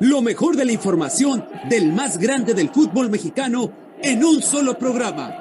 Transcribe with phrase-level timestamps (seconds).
[0.00, 3.70] Lo mejor de la información del más grande del fútbol mexicano
[4.02, 5.34] en un solo programa.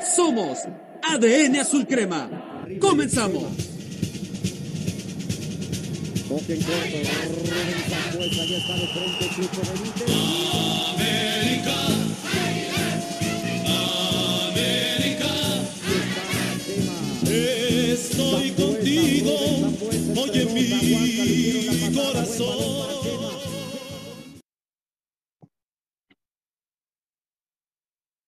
[0.00, 0.58] Somos
[1.02, 2.28] ADN Azul Crema.
[2.80, 3.44] Comenzamos.
[17.30, 19.32] Estoy contigo,
[20.16, 22.87] oye mi corazón.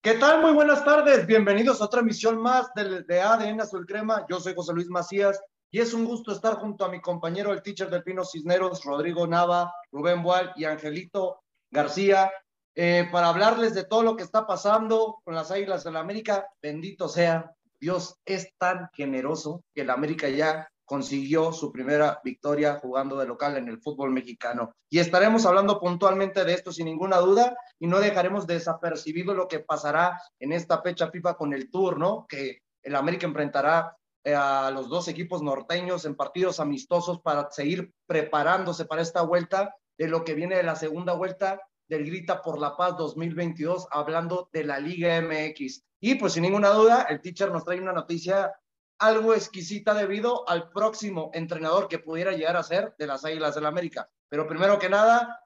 [0.02, 0.40] ¿Qué tal?
[0.40, 1.26] Muy buenas tardes.
[1.26, 4.24] Bienvenidos a otra emisión más de, de ADN Azul Crema.
[4.30, 5.38] Yo soy José Luis Macías
[5.70, 9.26] y es un gusto estar junto a mi compañero, el teacher del Pino Cisneros, Rodrigo
[9.26, 12.32] Nava, Rubén Boal y Angelito García,
[12.74, 16.46] eh, para hablarles de todo lo que está pasando con las Águilas de la América.
[16.62, 23.16] Bendito sea, Dios es tan generoso que la América ya consiguió su primera victoria jugando
[23.16, 24.74] de local en el fútbol mexicano.
[24.90, 29.60] Y estaremos hablando puntualmente de esto sin ninguna duda y no dejaremos desapercibido lo que
[29.60, 32.26] pasará en esta fecha FIFA con el Tour, ¿no?
[32.28, 37.92] Que el América enfrentará eh, a los dos equipos norteños en partidos amistosos para seguir
[38.08, 42.58] preparándose para esta vuelta de lo que viene de la segunda vuelta del Grita por
[42.58, 45.84] la Paz 2022, hablando de la Liga MX.
[46.00, 48.52] Y pues sin ninguna duda, el teacher nos trae una noticia
[49.00, 53.62] algo exquisita debido al próximo entrenador que pudiera llegar a ser de las Águilas del
[53.62, 54.10] la América.
[54.28, 55.42] Pero primero que nada,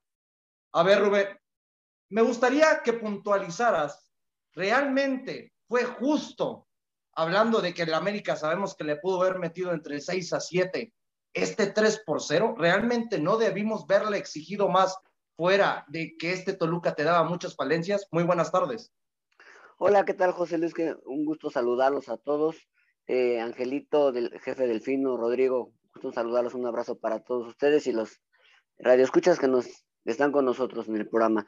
[0.73, 1.29] a ver, Rubén,
[2.11, 4.13] me gustaría que puntualizaras,
[4.53, 6.67] ¿realmente fue justo,
[7.13, 10.93] hablando de que el América sabemos que le pudo haber metido entre 6 a 7,
[11.33, 12.57] este 3 por 0?
[12.59, 14.99] ¿Realmente no debimos verle exigido más
[15.37, 18.09] fuera de que este Toluca te daba muchas falencias?
[18.11, 18.93] Muy buenas tardes.
[19.79, 20.75] Hola, ¿qué tal, José Luis?
[21.05, 22.57] Un gusto saludarlos a todos.
[23.07, 28.23] Eh, Angelito, del jefe Delfino, Rodrigo, gusto saludarlos, un abrazo para todos ustedes y los
[28.79, 29.67] radioescuchas que nos
[30.07, 31.47] están con nosotros en el programa.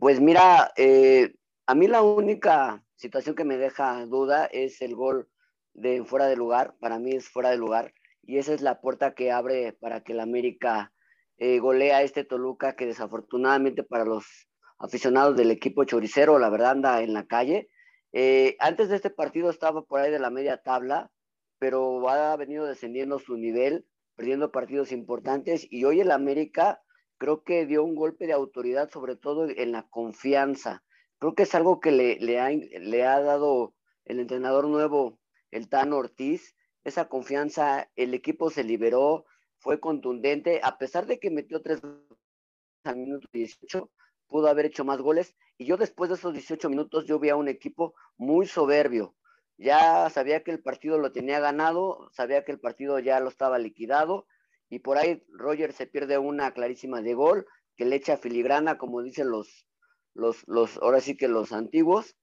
[0.00, 1.34] Pues mira, eh,
[1.66, 5.28] a mí la única situación que me deja duda es el gol
[5.72, 9.14] de fuera de lugar, para mí es fuera de lugar, y esa es la puerta
[9.14, 10.92] que abre para que el América
[11.38, 14.48] eh, golea a este Toluca que desafortunadamente para los
[14.78, 17.68] aficionados del equipo choricero, la verdad anda en la calle,
[18.12, 21.10] eh, antes de este partido estaba por ahí de la media tabla,
[21.58, 23.86] pero ha venido descendiendo su nivel,
[24.16, 26.82] perdiendo partidos importantes y hoy el América
[27.18, 30.82] creo que dio un golpe de autoridad, sobre todo en la confianza.
[31.18, 33.74] Creo que es algo que le, le, ha, le ha dado
[34.04, 35.20] el entrenador nuevo,
[35.52, 39.24] el Tan Ortiz, esa confianza, el equipo se liberó,
[39.58, 41.80] fue contundente, a pesar de que metió tres
[42.82, 43.88] al minuto 18,
[44.32, 45.36] pudo haber hecho más goles.
[45.58, 49.14] Y yo después de esos 18 minutos, yo vi a un equipo muy soberbio.
[49.58, 53.58] Ya sabía que el partido lo tenía ganado, sabía que el partido ya lo estaba
[53.58, 54.26] liquidado.
[54.70, 59.02] Y por ahí Roger se pierde una clarísima de gol, que le echa filigrana, como
[59.02, 59.68] dicen los,
[60.14, 62.16] los, los, ahora sí que los antiguos.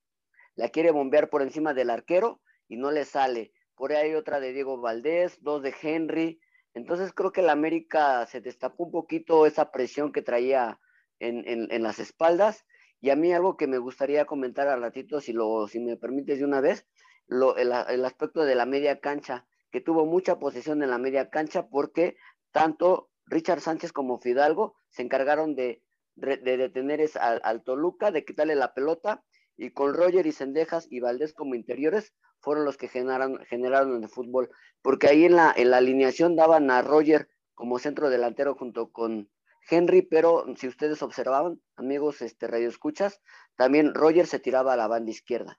[0.56, 3.52] La quiere bombear por encima del arquero y no le sale.
[3.76, 6.40] Por ahí hay otra de Diego Valdés, dos de Henry.
[6.74, 10.78] Entonces creo que el América se destapó un poquito esa presión que traía
[11.20, 12.64] en, las espaldas.
[13.00, 16.38] Y a mí algo que me gustaría comentar al ratito, si, lo, si me permites
[16.38, 16.86] de una vez,
[17.26, 17.72] lo, el,
[18.04, 22.16] aspecto de la media cancha, que tuvo mucha posesión en la media cancha porque
[22.50, 25.82] tanto Richard Sánchez como Fidalgo se encargaron de,
[26.16, 29.22] de detener al, al, Toluca, de quitarle la pelota,
[29.56, 34.08] y con Roger y Sendejas y Valdés como interiores fueron los que generaron, generaron el
[34.08, 34.50] fútbol,
[34.82, 39.28] porque ahí en la, en la alineación daban a Roger como centro delantero junto con,
[39.68, 43.20] Henry, pero si ustedes observaban, amigos este, radio escuchas,
[43.56, 45.58] también Roger se tiraba a la banda izquierda.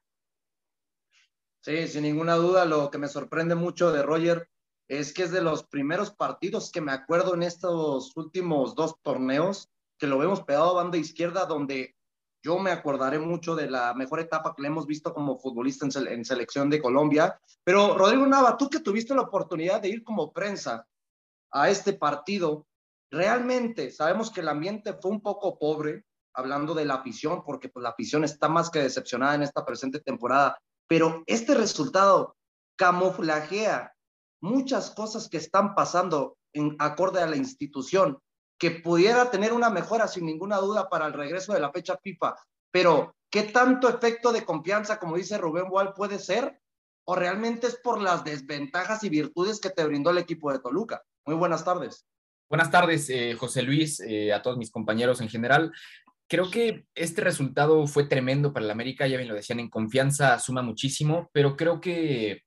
[1.61, 4.49] Sí, sin ninguna duda, lo que me sorprende mucho de Roger
[4.87, 9.69] es que es de los primeros partidos que me acuerdo en estos últimos dos torneos,
[9.97, 11.95] que lo vemos pegado a banda izquierda, donde
[12.43, 16.07] yo me acordaré mucho de la mejor etapa que le hemos visto como futbolista en,
[16.07, 17.39] en selección de Colombia.
[17.63, 20.87] Pero Rodrigo Nava, tú que tuviste la oportunidad de ir como prensa
[21.51, 22.65] a este partido,
[23.11, 27.83] Realmente sabemos que el ambiente fue un poco pobre, hablando de la afición, porque pues,
[27.83, 32.37] la afición está más que decepcionada en esta presente temporada, pero este resultado
[32.77, 33.93] camuflajea
[34.41, 38.17] muchas cosas que están pasando en acorde a la institución,
[38.57, 42.35] que pudiera tener una mejora sin ninguna duda para el regreso de la fecha FIFA,
[42.71, 46.61] pero ¿qué tanto efecto de confianza, como dice Rubén Wall, puede ser?
[47.05, 51.03] ¿O realmente es por las desventajas y virtudes que te brindó el equipo de Toluca?
[51.25, 52.05] Muy buenas tardes.
[52.51, 55.71] Buenas tardes, eh, José Luis, eh, a todos mis compañeros en general.
[56.27, 60.37] Creo que este resultado fue tremendo para el América, ya bien lo decían, en confianza
[60.37, 62.41] suma muchísimo, pero creo que,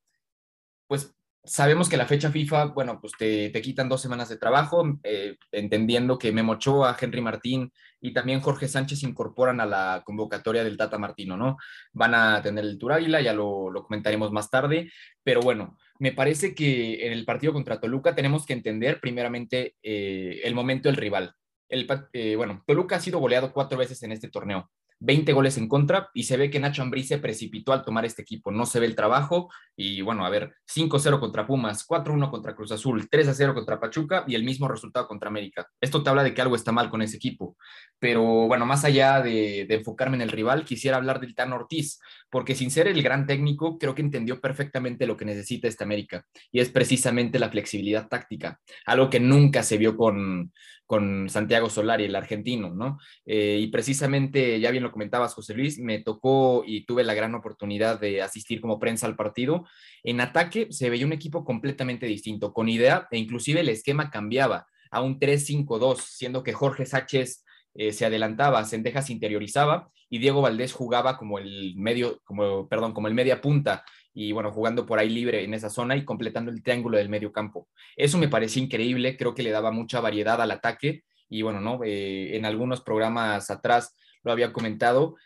[0.86, 4.84] pues, sabemos que la fecha FIFA, bueno, pues te, te quitan dos semanas de trabajo,
[5.04, 10.64] eh, entendiendo que Memo Ochoa, Henry Martín y también Jorge Sánchez incorporan a la convocatoria
[10.64, 11.56] del Tata Martino, ¿no?
[11.94, 14.92] Van a tener el Tour Águila, ya lo, lo comentaremos más tarde,
[15.22, 20.40] pero bueno, me parece que en el partido contra Toluca tenemos que entender primeramente eh,
[20.44, 21.34] el momento del rival.
[21.68, 24.70] El, eh, bueno, Toluca ha sido goleado cuatro veces en este torneo.
[25.00, 28.22] 20 goles en contra y se ve que Nacho Ambriz se precipitó al tomar este
[28.22, 28.50] equipo.
[28.50, 32.72] No se ve el trabajo y bueno, a ver, 5-0 contra Pumas, 4-1 contra Cruz
[32.72, 35.66] Azul, 3-0 contra Pachuca y el mismo resultado contra América.
[35.80, 37.56] Esto te habla de que algo está mal con ese equipo.
[37.98, 41.98] Pero bueno, más allá de, de enfocarme en el rival, quisiera hablar del Tan Ortiz,
[42.34, 46.26] porque sin ser el gran técnico, creo que entendió perfectamente lo que necesita esta América
[46.50, 50.52] y es precisamente la flexibilidad táctica, algo que nunca se vio con,
[50.84, 52.98] con Santiago Solari, el argentino, ¿no?
[53.24, 57.36] Eh, y precisamente, ya bien lo comentabas, José Luis, me tocó y tuve la gran
[57.36, 59.64] oportunidad de asistir como prensa al partido.
[60.02, 64.66] En ataque se veía un equipo completamente distinto, con idea e inclusive el esquema cambiaba
[64.90, 67.44] a un 3-5-2, siendo que Jorge Sánchez
[67.74, 73.08] eh, se adelantaba, Sendejas interiorizaba y Diego Valdés jugaba como el medio, como, perdón, como
[73.08, 76.62] el media punta y bueno, jugando por ahí libre en esa zona y completando el
[76.62, 77.68] triángulo del medio campo.
[77.96, 81.80] Eso me parecía increíble, creo que le daba mucha variedad al ataque y bueno, ¿no?
[81.84, 85.16] Eh, en algunos programas atrás lo había comentado,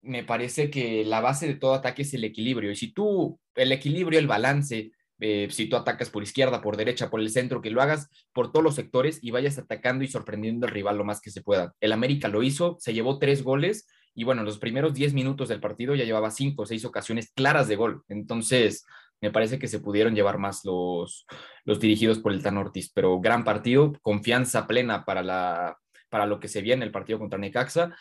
[0.00, 3.72] me parece que la base de todo ataque es el equilibrio y si tú, el
[3.72, 7.70] equilibrio, el balance, eh, si tú atacas por izquierda, por derecha, por el centro, que
[7.70, 11.20] lo hagas por todos los sectores y vayas atacando y sorprendiendo al rival lo más
[11.20, 11.74] que se pueda.
[11.80, 15.48] El América lo hizo, se llevó tres goles y bueno, en los primeros 10 minutos
[15.48, 18.02] del partido ya llevaba cinco o seis ocasiones claras de gol.
[18.08, 18.84] Entonces,
[19.20, 21.26] me parece que se pudieron llevar más los,
[21.64, 25.78] los dirigidos por el Tan Ortiz, pero gran partido, confianza plena para, la,
[26.08, 27.96] para lo que se viene el partido contra Necaxa.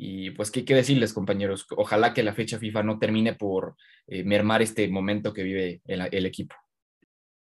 [0.00, 1.66] Y pues, ¿qué, qué decirles, compañeros?
[1.76, 3.74] Ojalá que la fecha FIFA no termine por
[4.06, 6.54] eh, mermar este momento que vive el, el equipo.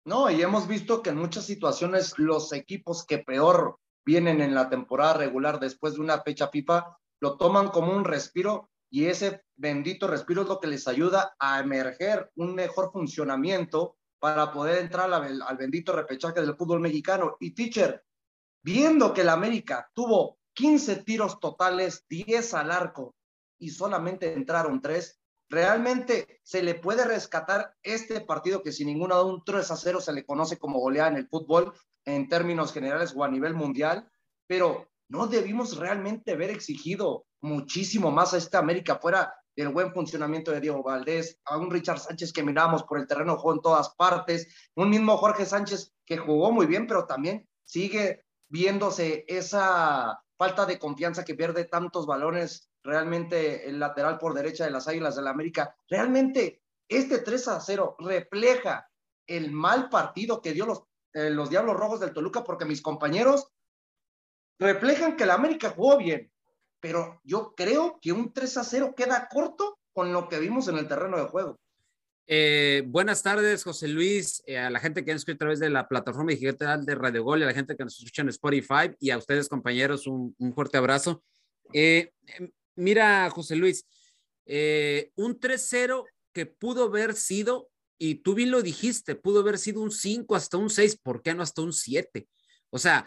[0.06, 4.70] No, y hemos visto que en muchas situaciones los equipos que peor vienen en la
[4.70, 10.06] temporada regular después de una fecha FIFA lo toman como un respiro y ese bendito
[10.08, 15.42] respiro es lo que les ayuda a emerger un mejor funcionamiento para poder entrar al,
[15.42, 17.36] al bendito repechaje del fútbol mexicano.
[17.40, 18.04] Y teacher,
[18.62, 23.16] viendo que el América tuvo 15 tiros totales, 10 al arco
[23.60, 25.20] y solamente entraron 3,
[25.50, 30.02] realmente se le puede rescatar este partido que sin ninguna duda un 3 a 0
[30.02, 31.74] se le conoce como goleada en el fútbol
[32.06, 34.10] en términos generales o a nivel mundial,
[34.48, 40.52] pero no debimos realmente haber exigido muchísimo más a esta América fuera del buen funcionamiento
[40.52, 43.90] de Diego Valdés, a un Richard Sánchez que miramos por el terreno, jugó en todas
[43.96, 50.66] partes, un mismo Jorge Sánchez que jugó muy bien, pero también sigue viéndose esa falta
[50.66, 55.24] de confianza que pierde tantos balones realmente el lateral por derecha de las Águilas del
[55.24, 55.74] la América.
[55.88, 58.90] Realmente este 3 a 0 refleja
[59.26, 63.54] el mal partido que dio los, eh, los Diablos Rojos del Toluca porque mis compañeros
[64.60, 66.30] reflejan que la América jugó bien,
[66.82, 70.78] pero yo creo que un 3 a 0 queda corto con lo que vimos en
[70.78, 71.58] el terreno de juego.
[72.26, 75.70] Eh, buenas tardes, José Luis, eh, a la gente que ha escrito a través de
[75.70, 79.10] la plataforma digital de Radio Gol, a la gente que nos escucha en Spotify y
[79.10, 81.22] a ustedes, compañeros, un, fuerte abrazo.
[81.74, 82.12] Eh,
[82.76, 83.86] mira, José Luis,
[84.46, 89.92] un 3-0 que pudo haber sido, y tú bien lo dijiste, pudo haber sido un
[89.92, 92.28] 5 hasta un 6, ¿por qué no hasta un 7?
[92.70, 93.06] O sea,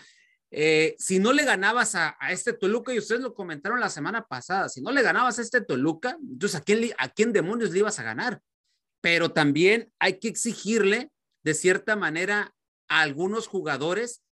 [0.98, 4.68] si no le ganabas a, a, este Toluca, y ustedes lo comentaron la semana pasada,
[4.68, 7.98] si no le ganabas a este Toluca, entonces ¿a quién, a quién demonios le ibas
[7.98, 8.42] a ganar?
[9.00, 11.10] Pero también hay que exigirle,
[11.44, 12.54] de cierta manera,
[12.88, 14.22] a algunos jugadores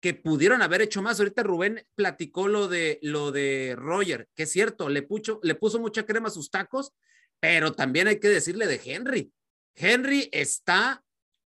[0.00, 1.18] que pudieron haber hecho más.
[1.18, 5.78] Ahorita Rubén platicó lo de, lo de Roger, que es cierto, le, pucho, le puso
[5.78, 6.92] mucha crema a sus tacos,
[7.40, 9.32] pero también hay que decirle de Henry.
[9.74, 11.02] Henry está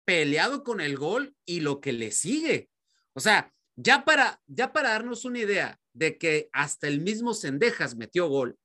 [0.06, 2.70] peleado con el gol y lo que le sigue.
[3.14, 7.96] O sea, ya para, ya para darnos una idea de que hasta el mismo Cendejas
[7.96, 8.58] metió gol,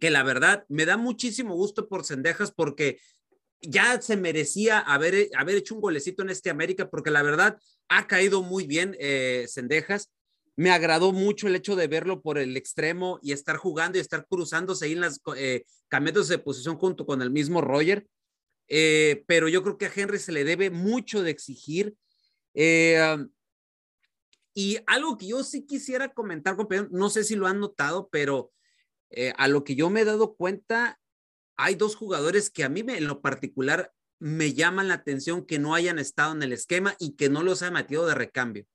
[0.00, 3.00] que la verdad me da muchísimo gusto por Cendejas porque
[3.60, 8.06] ya se merecía haber, haber hecho un golecito en este América porque la verdad ha
[8.06, 10.12] caído muy bien eh, Cendejas.
[10.56, 14.26] Me agradó mucho el hecho de verlo por el extremo y estar jugando y estar
[14.26, 18.06] cruzándose ahí en las eh, de posición junto con el mismo Roger.
[18.66, 21.94] Eh, pero yo creo que a Henry se le debe mucho de exigir.
[22.54, 23.16] Eh,
[24.52, 28.50] y algo que yo sí quisiera comentar, compañero, no sé si lo han notado, pero
[29.36, 30.98] a lo que yo me he dado cuenta,
[31.58, 35.58] hay dos jugadores que a mí me, en lo particular me llaman la atención que
[35.58, 38.66] no hayan estado en el esquema y que no los haya metido de recambio.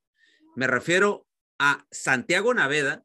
[0.55, 1.25] Me refiero
[1.57, 3.03] a Santiago Naveda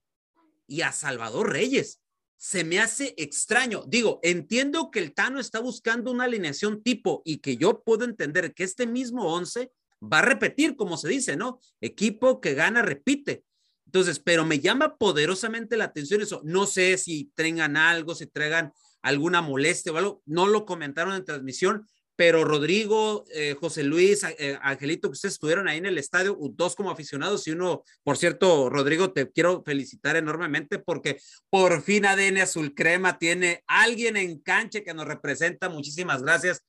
[0.67, 2.01] y a Salvador Reyes.
[2.37, 3.85] se me hace extraño.
[3.89, 8.55] Digo, entiendo que el Tano está buscando una alineación tipo y que yo puedo entender
[8.55, 11.59] que este mismo 11 va a repetir, como se dice, ¿no?
[11.81, 13.45] Equipo que gana, repite.
[13.87, 16.41] Entonces, pero me llama poderosamente la atención eso.
[16.45, 20.23] No sé si tengan algo, si traigan alguna molestia o algo.
[20.27, 21.87] No lo comentaron en transmisión,
[22.19, 26.75] pero Rodrigo, eh, José Luis, eh, Angelito, que ustedes estuvieron ahí en el estadio, dos
[26.75, 32.39] como aficionados y uno, por cierto, Rodrigo, te quiero felicitar enormemente porque por fin ADN
[32.39, 35.69] Azul Crema tiene alguien en cancha que nos representa.
[35.69, 36.65] Muchísimas gracias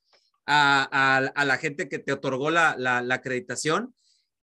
[0.46, 3.94] a, la gente que te otorgó la, acreditación.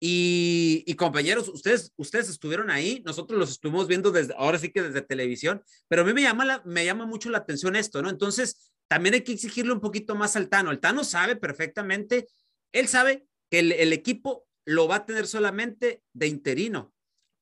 [0.03, 5.03] Y, compañeros, ustedes, ustedes estuvieron ahí, nosotros los estuvimos viendo desde, ahora sí que desde
[5.03, 8.10] televisión, pero a mí me llama, me llama mucho la atención esto, ¿no?
[8.10, 10.72] Entonces, también hay que exigirle un poquito más al Tano.
[10.72, 12.27] El Tano sabe perfectamente,
[12.74, 16.91] él sabe que el, equipo lo va a tener solamente de interino.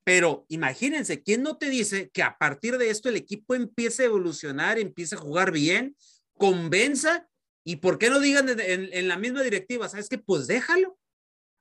[0.04, 4.08] Pero imagínense, ¿quién no te dice que a partir de esto el equipo empiece a
[4.08, 5.96] evolucionar, empiece a jugar bien,
[6.34, 7.30] convenza
[7.64, 10.18] y por qué no digan en, la misma directiva, ¿sabes qué?
[10.18, 11.00] Pues déjalo.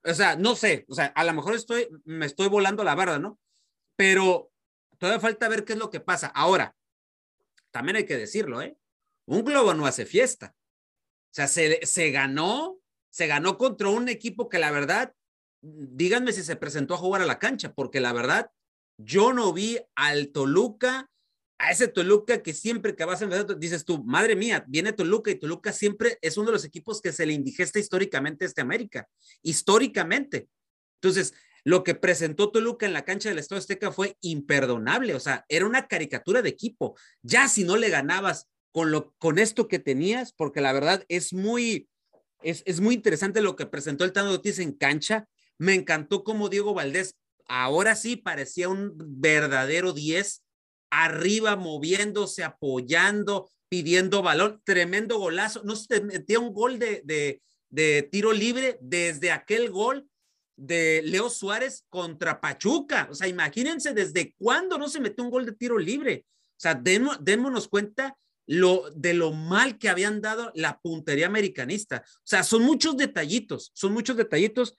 [0.04, 3.20] O sea, no sé, o sea, a lo mejor estoy, me estoy volando la verdad,
[3.20, 3.38] ¿no?
[3.96, 4.50] Pero
[4.98, 6.28] todavía falta ver qué es lo que pasa.
[6.28, 6.76] Ahora,
[7.70, 8.76] también hay que decirlo, ¿eh?
[9.26, 10.54] Un globo no hace fiesta.
[11.30, 12.78] O sea, se, se ganó,
[13.10, 15.14] se ganó contra un equipo que la verdad,
[15.60, 18.50] díganme si se presentó a jugar a la cancha, porque la verdad,
[18.96, 21.10] yo no vi al Toluca,
[21.58, 25.30] a ese Toluca que siempre que vas a empezar, dices tú, madre mía, viene Toluca
[25.30, 29.08] y Toluca siempre es uno de los equipos que se le indigesta históricamente este América,
[29.42, 30.48] históricamente.
[31.00, 31.34] Entonces,
[31.64, 35.66] lo que presentó Toluca en la cancha del Estado Azteca fue imperdonable, o sea, era
[35.66, 36.96] una caricatura de equipo.
[37.22, 41.32] Ya si no le ganabas con, lo, con esto que tenías, porque la verdad es
[41.32, 41.88] muy,
[42.42, 45.26] es, es muy interesante lo que presentó el Tano Ortiz en cancha.
[45.58, 47.16] Me encantó cómo Diego Valdés
[47.48, 50.44] ahora sí parecía un verdadero 10,
[50.90, 55.62] arriba moviéndose, apoyando, pidiendo balón, tremendo golazo.
[55.64, 60.08] No se metía un gol de, de, de tiro libre desde aquel gol
[60.56, 63.08] de Leo Suárez contra Pachuca.
[63.10, 66.26] O sea, imagínense desde cuándo no se metió un gol de tiro libre.
[66.58, 68.16] O sea, démonos cuenta
[68.46, 72.02] lo, de lo mal que habían dado la puntería americanista.
[72.04, 74.74] O sea, son muchos detallitos, son muchos detallitos.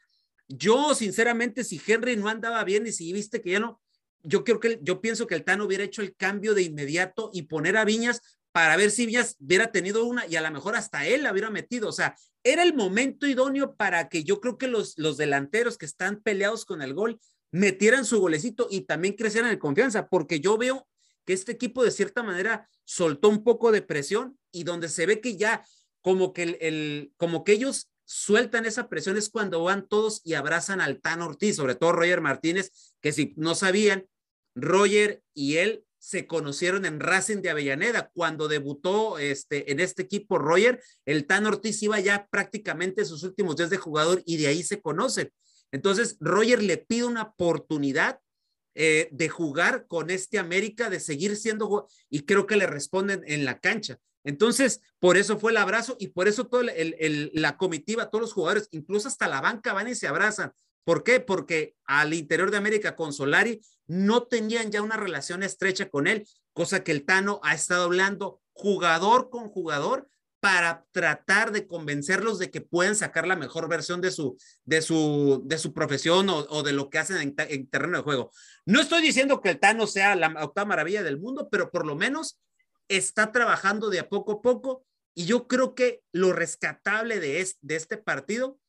[0.48, 3.80] Yo, sinceramente, si Henry no andaba bien y si viste que ya no,
[4.24, 7.44] yo creo que yo pienso que el Tano hubiera hecho el cambio de inmediato y
[7.44, 8.22] poner a Viñas
[8.52, 11.50] para ver si Viñas hubiera tenido una y a lo mejor hasta él la hubiera
[11.50, 11.90] metido.
[11.90, 15.86] O sea, era el momento idóneo para que yo creo que los, los delanteros que
[15.86, 17.20] están peleados con el gol
[17.52, 20.88] metieran su golecito y también crecieran en confianza, porque yo veo
[21.26, 25.22] que este equipo de cierta manera soltó un poco de presión y donde se ve
[25.22, 25.64] que ya
[26.02, 30.82] como que el, como que ellos sueltan esa presión es cuando van todos y abrazan
[30.82, 34.08] al Tan Ortiz, sobre todo Roger Martínez, que si no sabían,
[34.56, 38.10] Roger y él se conocieron en Racing de Avellaneda.
[38.12, 43.58] Cuando debutó este, en este equipo Roger, el Tan Ortiz iba ya prácticamente sus últimos
[43.58, 45.32] días de jugador y de ahí se conocen.
[45.72, 48.20] Entonces, Roger le pide una oportunidad
[48.82, 53.44] eh, de jugar con este América, de seguir siendo, y creo que le responden en
[53.44, 54.00] la cancha.
[54.24, 56.72] Entonces, por eso fue el abrazo y por eso toda
[57.34, 60.54] la comitiva, todos los jugadores, incluso hasta la banca van y se abrazan.
[60.86, 61.20] ¿Por qué?
[61.20, 66.26] Porque al interior de América con Solari no tenían ya una relación estrecha con él,
[66.54, 70.08] cosa que el Tano ha estado hablando jugador con jugador
[70.40, 75.42] para tratar de convencerlos de que pueden sacar la mejor versión de su, de su,
[75.46, 78.32] de su profesión o, de lo que hacen en, terreno de juego.
[78.66, 81.96] No estoy diciendo que el Tano sea la octava maravilla del mundo, pero por lo
[81.96, 82.40] menos
[82.88, 87.76] está trabajando de a poco a poco y yo creo que lo rescatable de, de
[87.76, 88.60] este partido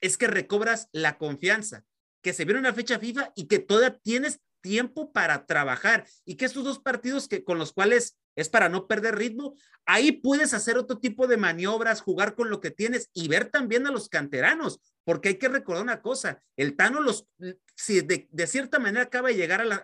[0.00, 1.84] es que recobras la confianza,
[2.22, 6.44] que se viene una fecha FIFA y que todavía tienes tiempo para trabajar y que
[6.44, 9.54] estos dos partidos que, con los cuales es para no perder ritmo.
[9.84, 13.86] Ahí puedes hacer otro tipo de maniobras, jugar con lo que tienes y ver también
[13.86, 17.26] a los canteranos, porque hay que recordar una cosa, el Tano los,
[17.74, 19.82] si de, cierta manera acaba de llegar a la,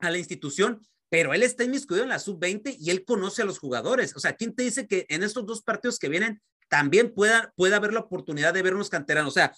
[0.00, 3.58] a, la institución, pero él está inmiscuido en la sub-20 y él conoce a los
[3.58, 4.16] jugadores.
[4.16, 7.76] O sea, ¿quién te dice que en estos dos partidos que vienen también pueda, pueda
[7.76, 9.32] haber la oportunidad de ver unos canteranos?
[9.32, 9.52] O sea,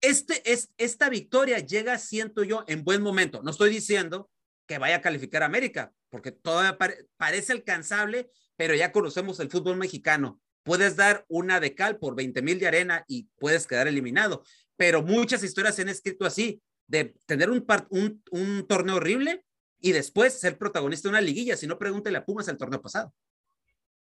[0.00, 3.42] este, es, esta victoria llega, siento yo, en buen momento.
[3.42, 4.28] No estoy diciendo
[4.68, 6.78] que vaya a calificar a América, porque todavía
[7.16, 10.40] parece alcanzable, pero ya conocemos el fútbol mexicano.
[10.62, 14.44] Puedes dar una de cal por 20 mil de arena y puedes quedar eliminado,
[14.76, 19.44] pero muchas historias se han escrito así, de tener un, torneo horrible
[19.80, 21.56] y después ser protagonista de una liguilla.
[21.56, 23.12] Si no, pregúntele a Pumas el torneo pasado.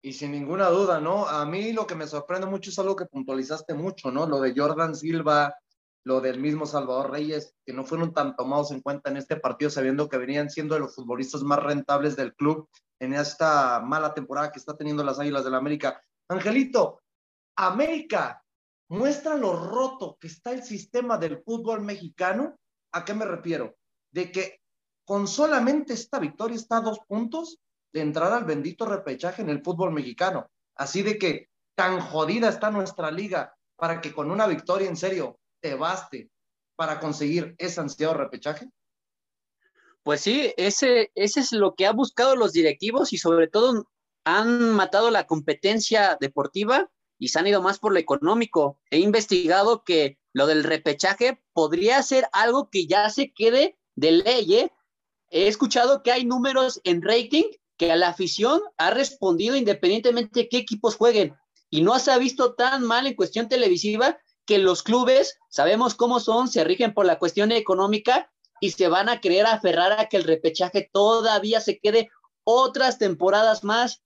[0.01, 1.27] Y sin ninguna duda, ¿no?
[1.27, 4.27] A mí lo que me sorprende mucho es algo que puntualizaste mucho, ¿no?
[4.27, 5.55] Lo de Jordan Silva,
[6.09, 9.69] lo del mismo Salvador Reyes, que no fueron tan tomados en cuenta en este partido,
[9.69, 12.67] sabiendo que venían siendo de los futbolistas más rentables del club
[12.99, 16.01] en esta mala temporada que está teniendo las Águilas del la América.
[16.27, 17.01] Angelito,
[17.55, 18.43] América
[18.89, 22.57] muestra lo roto que está el sistema del fútbol mexicano.
[22.91, 23.75] ¿A qué me refiero?
[24.11, 24.61] De que
[25.05, 27.59] con solamente esta victoria está a dos puntos
[27.93, 30.49] de entrar al bendito repechaje en el fútbol mexicano.
[30.75, 35.39] Así de que tan jodida está nuestra liga para que con una victoria en serio
[35.61, 36.29] te baste
[36.75, 38.69] para conseguir ese ansiado repechaje.
[40.03, 43.87] Pues sí, ese, ese es lo que han buscado los directivos y sobre todo
[44.23, 48.79] han matado la competencia deportiva y se han ido más por lo económico.
[48.89, 54.55] He investigado que lo del repechaje podría ser algo que ya se quede de ley.
[54.55, 54.71] ¿eh?
[55.29, 57.43] He escuchado que hay números en rating
[57.77, 61.35] que a la afición ha respondido independientemente de qué equipos jueguen
[61.69, 64.17] y no se ha visto tan mal en cuestión televisiva
[64.49, 69.07] que los clubes, sabemos cómo son, se rigen por la cuestión económica y se van
[69.07, 72.09] a querer aferrar a que el repechaje todavía se quede
[72.43, 74.01] otras temporadas más.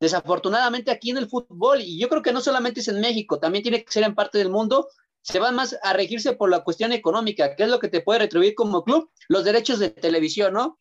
[0.00, 3.62] Desafortunadamente aquí en el fútbol, y yo creo que no solamente es en México, también
[3.62, 4.88] tiene que ser en parte del mundo,
[5.20, 8.20] se van más a regirse por la cuestión económica, que es lo que te puede
[8.20, 10.80] retribuir como club, los derechos de televisión, ¿no?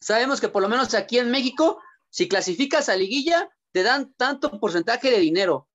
[0.00, 4.58] Sabemos que por lo menos aquí en México, si clasificas a liguilla, te dan tanto
[4.58, 5.67] porcentaje de dinero.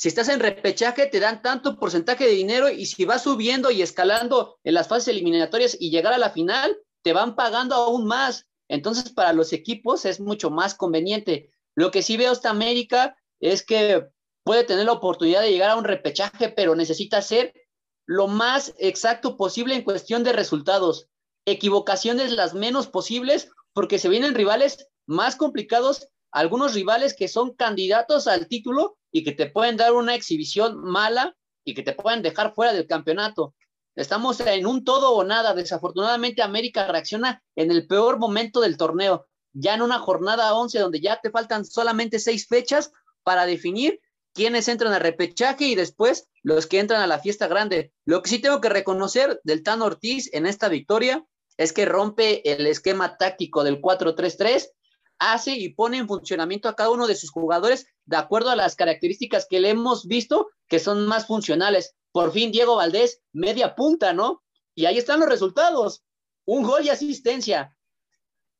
[0.00, 3.82] Si estás en repechaje, te dan tanto porcentaje de dinero y si vas subiendo y
[3.82, 8.46] escalando en las fases eliminatorias y llegar a la final, te van pagando aún más.
[8.66, 11.50] Entonces, para los equipos es mucho más conveniente.
[11.74, 14.08] Lo que sí veo esta América es que
[14.42, 17.52] puede tener la oportunidad de llegar a un repechaje, pero necesita ser
[18.06, 21.08] lo más exacto posible en cuestión de resultados.
[21.44, 28.26] Equivocaciones las menos posibles, porque se vienen rivales más complicados algunos rivales que son candidatos
[28.28, 32.54] al título y que te pueden dar una exhibición mala y que te pueden dejar
[32.54, 33.54] fuera del campeonato.
[33.96, 35.54] Estamos en un todo o nada.
[35.54, 41.00] Desafortunadamente América reacciona en el peor momento del torneo, ya en una jornada 11 donde
[41.00, 44.00] ya te faltan solamente seis fechas para definir
[44.32, 47.92] quiénes entran al repechaje y después los que entran a la fiesta grande.
[48.04, 51.24] Lo que sí tengo que reconocer del Tan Ortiz en esta victoria
[51.56, 54.70] es que rompe el esquema táctico del 4-3-3
[55.18, 58.74] hace y pone en funcionamiento a cada uno de sus jugadores de acuerdo a las
[58.74, 61.94] características que le hemos visto que son más funcionales.
[62.10, 64.42] Por fin Diego Valdés, media punta, ¿no?
[64.74, 66.02] Y ahí están los resultados.
[66.44, 67.76] Un gol y asistencia.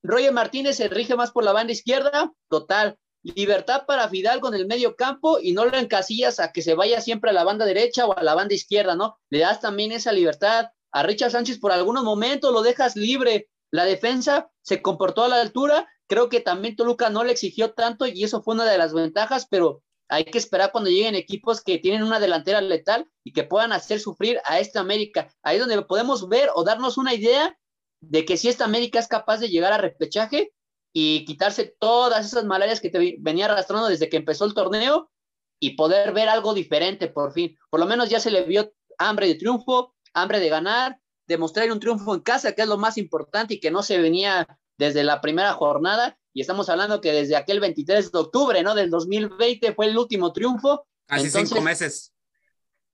[0.05, 2.97] Roger Martínez se rige más por la banda izquierda, total.
[3.23, 7.01] Libertad para Fidalgo en el medio campo y no lo encasillas a que se vaya
[7.01, 9.19] siempre a la banda derecha o a la banda izquierda, ¿no?
[9.31, 10.67] Le das también esa libertad.
[10.93, 13.49] A Richard Sánchez por algunos momentos lo dejas libre.
[13.70, 18.04] La defensa se comportó a la altura Creo que también Toluca no le exigió tanto
[18.04, 21.78] y eso fue una de las ventajas, pero hay que esperar cuando lleguen equipos que
[21.78, 25.33] tienen una delantera letal y que puedan hacer sufrir a esta América.
[25.44, 27.56] Ahí es donde podemos ver o darnos una idea
[28.00, 30.52] de que si esta América es capaz de llegar a repechaje
[30.92, 35.12] y quitarse todas esas malarias que te venía arrastrando desde que empezó el torneo
[35.61, 37.56] y poder ver algo diferente por fin.
[37.70, 40.98] Por lo menos ya se le vio hambre de triunfo, hambre de ganar,
[41.31, 44.59] demostrar un triunfo en casa, que es lo más importante y que no se venía
[44.77, 48.75] desde la primera jornada y estamos hablando que desde aquel 23 de octubre, ¿no?
[48.75, 50.87] Del 2020 fue el último triunfo.
[51.07, 52.12] Casi cinco meses.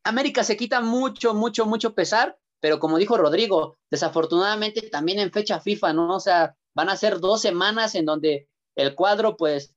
[0.04, 5.60] América se quita mucho, mucho, mucho pesar, pero como dijo Rodrigo, desafortunadamente también en fecha
[5.60, 6.16] FIFA, ¿no?
[6.16, 9.74] O sea, van a ser dos semanas en donde el cuadro, pues,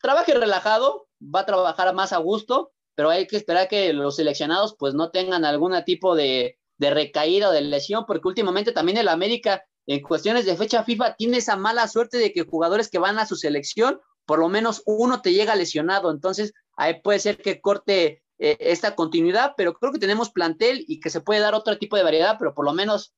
[0.00, 4.76] trabaje relajado, va a trabajar más a gusto, pero hay que esperar que los seleccionados,
[4.78, 9.08] pues, no tengan algún tipo de, de recaída o de lesión, porque últimamente también el
[9.08, 13.18] América en cuestiones de fecha FIFA tiene esa mala suerte de que jugadores que van
[13.18, 16.10] a su selección, por lo menos uno te llega lesionado.
[16.10, 21.00] Entonces, ahí puede ser que corte eh, esta continuidad, pero creo que tenemos plantel y
[21.00, 23.14] que se puede dar otro tipo de variedad, pero por lo menos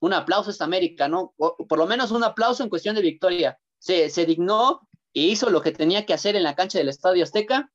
[0.00, 1.34] un aplauso a esta América, ¿no?
[1.36, 3.58] por lo menos un aplauso en cuestión de victoria.
[3.78, 7.24] Se, se dignó e hizo lo que tenía que hacer en la cancha del Estadio
[7.24, 7.70] Azteca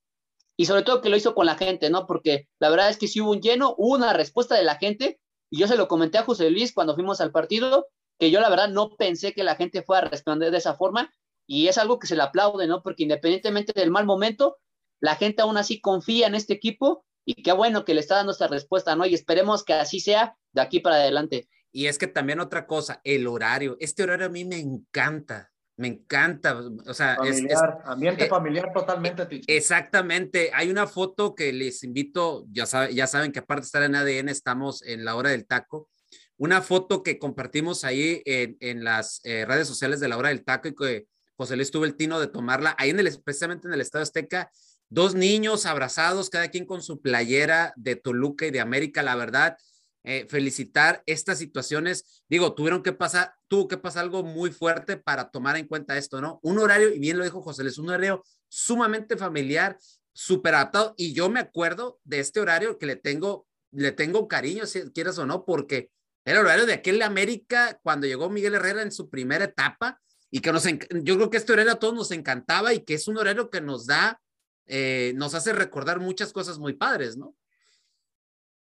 [0.55, 2.07] y sobre todo que lo hizo con la gente, ¿no?
[2.07, 5.19] Porque la verdad es que si hubo un lleno, hubo una respuesta de la gente
[5.49, 7.88] y yo se lo comenté a José Luis cuando fuimos al partido
[8.19, 11.12] que yo la verdad no pensé que la gente fuera a responder de esa forma
[11.47, 12.81] y es algo que se le aplaude, ¿no?
[12.81, 14.58] Porque independientemente del mal momento,
[14.99, 18.31] la gente aún así confía en este equipo y qué bueno que le está dando
[18.31, 19.05] esta respuesta, ¿no?
[19.05, 21.49] Y esperemos que así sea de aquí para adelante.
[21.71, 23.75] Y es que también otra cosa, el horario.
[23.79, 26.57] Este horario a mí me encanta, me encanta.
[26.85, 27.43] O sea, es,
[27.85, 29.41] ambiente eh, familiar totalmente.
[29.47, 30.51] Exactamente.
[30.53, 34.29] Hay una foto que les invito, ya, ya saben que aparte de estar en ADN,
[34.29, 35.89] estamos en la hora del taco
[36.38, 40.67] una foto que compartimos ahí en, las eh, redes sociales de la hora del taco
[40.67, 41.07] y que
[41.38, 44.51] José Luis tuvo el tino de tomarla ahí en el, precisamente en el Estado Azteca.
[44.89, 49.01] Dos niños abrazados, cada quien con su playera de Toluca y de América.
[49.01, 49.57] La verdad,
[50.05, 52.23] eh, felicitar estas situaciones.
[52.29, 56.21] Digo, tuvieron que pasar, tuvo que pasar algo muy fuerte para tomar en cuenta esto,
[56.21, 56.39] ¿no?
[56.43, 59.77] Un horario, y bien lo dijo José es un horario sumamente familiar,
[60.13, 60.93] súper adaptado.
[60.95, 65.17] Y yo me acuerdo de este horario que le tengo, le tengo cariño, si quieres
[65.17, 65.89] o no, porque
[66.23, 70.41] era el horario de aquel América cuando llegó Miguel Herrera en su primera etapa y
[70.41, 73.17] que nos, yo creo que este horario a todos nos encantaba y que es un
[73.17, 74.21] horario que nos da,
[74.65, 77.35] eh, nos hace recordar muchas cosas muy padres, ¿no?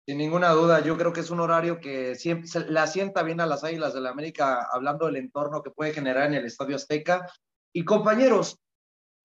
[0.07, 3.47] Sin ninguna duda, yo creo que es un horario que siempre se, asienta bien a
[3.47, 7.27] las Águilas de la América, hablando del entorno que puede generar en el Estadio Azteca.
[7.73, 8.59] Y compañeros,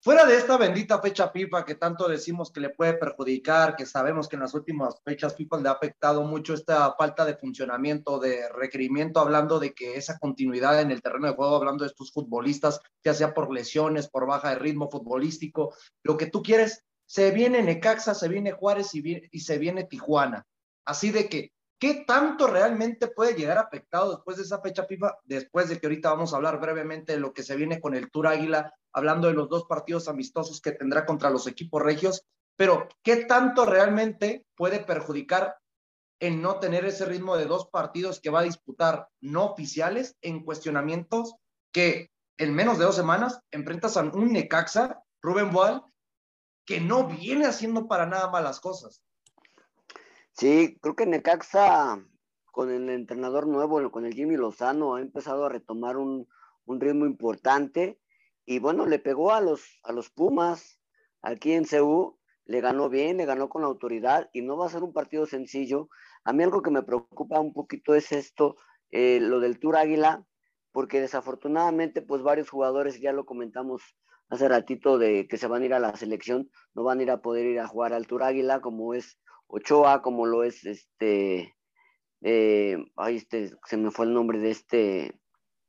[0.02, 4.30] fuera de esta bendita fecha FIFA que tanto decimos que le puede perjudicar, que sabemos
[4.30, 8.48] que en las últimas fechas FIFA le ha afectado mucho esta falta de funcionamiento, de
[8.48, 12.80] requerimiento, hablando de que esa continuidad en el terreno de juego, hablando de estos futbolistas,
[13.04, 17.62] ya sea por lesiones, por baja de ritmo futbolístico, lo que tú quieres, se viene
[17.62, 20.48] Necaxa, se viene Juárez y se viene Tijuana
[20.90, 25.20] Así de que, ¿qué tanto realmente puede llegar afectado después de esa fecha FIFA?
[25.24, 28.10] Después de que ahorita vamos a hablar brevemente de lo que se viene con el
[28.10, 32.26] Tour Águila, hablando de los dos partidos amistosos que tendrá contra los equipos regios,
[32.56, 35.58] pero ¿qué tanto realmente puede perjudicar
[36.20, 40.44] en no tener ese ritmo de dos partidos que va a disputar no oficiales en
[40.44, 41.36] cuestionamientos
[41.72, 45.84] que en menos de dos semanas enfrentas a un Necaxa, Rubén Boal,
[46.66, 49.04] que no viene haciendo para nada malas cosas.
[50.40, 52.02] Sí, creo que Necaxa,
[52.54, 56.30] con el entrenador nuevo, con el Jimmy Lozano, ha empezado a retomar un,
[56.66, 58.00] ritmo importante
[58.46, 60.80] y bueno, le pegó a los, a los Pumas
[61.22, 64.82] aquí en CU, le ganó bien, le ganó con autoridad y no va a ser
[64.82, 65.90] un partido sencillo.
[66.24, 68.56] A mí algo que me preocupa un poquito es esto,
[68.92, 70.26] eh, lo del Tour Águila,
[70.72, 73.82] porque desafortunadamente pues varios jugadores, ya lo comentamos
[74.30, 77.12] hace ratito, de que se van a ir a la selección, no van a ir
[77.12, 79.20] a poder ir a jugar al Tour Águila, como es
[79.50, 81.56] Ochoa, como lo es este,
[82.22, 85.20] eh, ay, este, se me fue el nombre de este.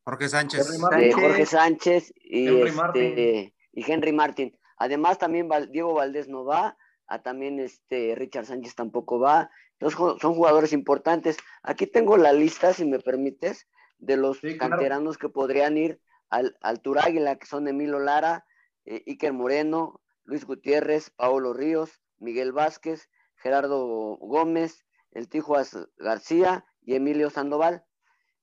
[0.05, 0.81] Jorge Sánchez.
[0.90, 4.57] De Jorge Sánchez y Henry, este, y Henry Martin.
[4.77, 9.51] Además, también Diego Valdés no va, a también este Richard Sánchez tampoco va.
[9.79, 11.37] Entonces, son jugadores importantes.
[11.62, 13.66] Aquí tengo la lista, si me permites,
[13.99, 18.45] de los canteranos que podrían ir al, al Águila, que son Emilio Lara,
[18.85, 23.09] eh, Iker Moreno, Luis Gutiérrez, Paolo Ríos, Miguel Vázquez,
[23.40, 27.85] Gerardo Gómez, el Tijuas García y Emilio Sandoval.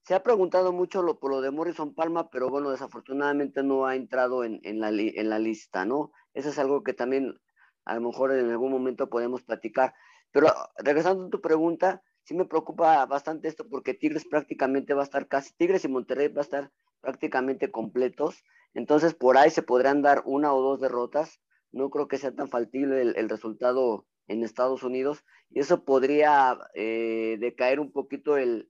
[0.01, 3.95] Se ha preguntado mucho lo, por lo de Morrison Palma, pero bueno, desafortunadamente no ha
[3.95, 6.11] entrado en, la, en la lista, ¿no?
[6.33, 7.39] Eso es algo que también
[7.85, 9.93] a lo mejor en algún momento podemos platicar.
[10.31, 15.05] Pero regresando a tu pregunta, sí me preocupa bastante esto porque Tigres prácticamente va a
[15.05, 18.43] estar casi, Tigres y Monterrey va a estar prácticamente completos.
[18.73, 21.41] Entonces por ahí se podrán dar una o dos derrotas.
[21.71, 27.37] No creo que sea tan faltible el resultado en Estados Unidos y eso podría eh,
[27.39, 28.69] decaer un poquito el,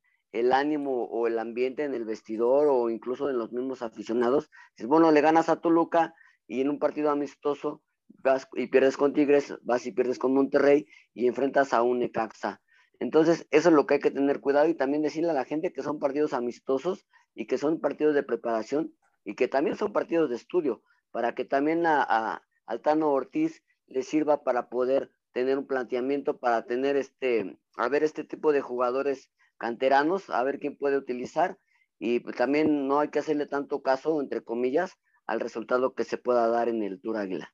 [0.54, 4.52] ánimo o el ambiente en el vestidor o incluso en los mismos aficionados.
[4.76, 6.14] Si bueno, le ganas a Toluca
[6.46, 10.86] y en un partido amistoso vas y pierdes con Tigres, vas y pierdes con Monterrey
[11.16, 12.62] y enfrentas a un Necaxa.
[13.00, 15.74] Entonces, eso es lo que hay que tener cuidado y también decirle a la gente
[15.74, 18.94] que son partidos amistosos y que son partidos de preparación
[19.24, 24.04] y que también son partidos de estudio, para que también a, a Altano Ortiz le
[24.04, 29.30] sirva para poder tener un planteamiento para tener este, a ver este tipo de jugadores
[29.60, 31.60] canteranos, a ver quién puede utilizar
[32.00, 34.94] y pues, también no hay que hacerle tanto caso, entre comillas,
[35.28, 37.54] al resultado que se pueda dar en el Tour Águila.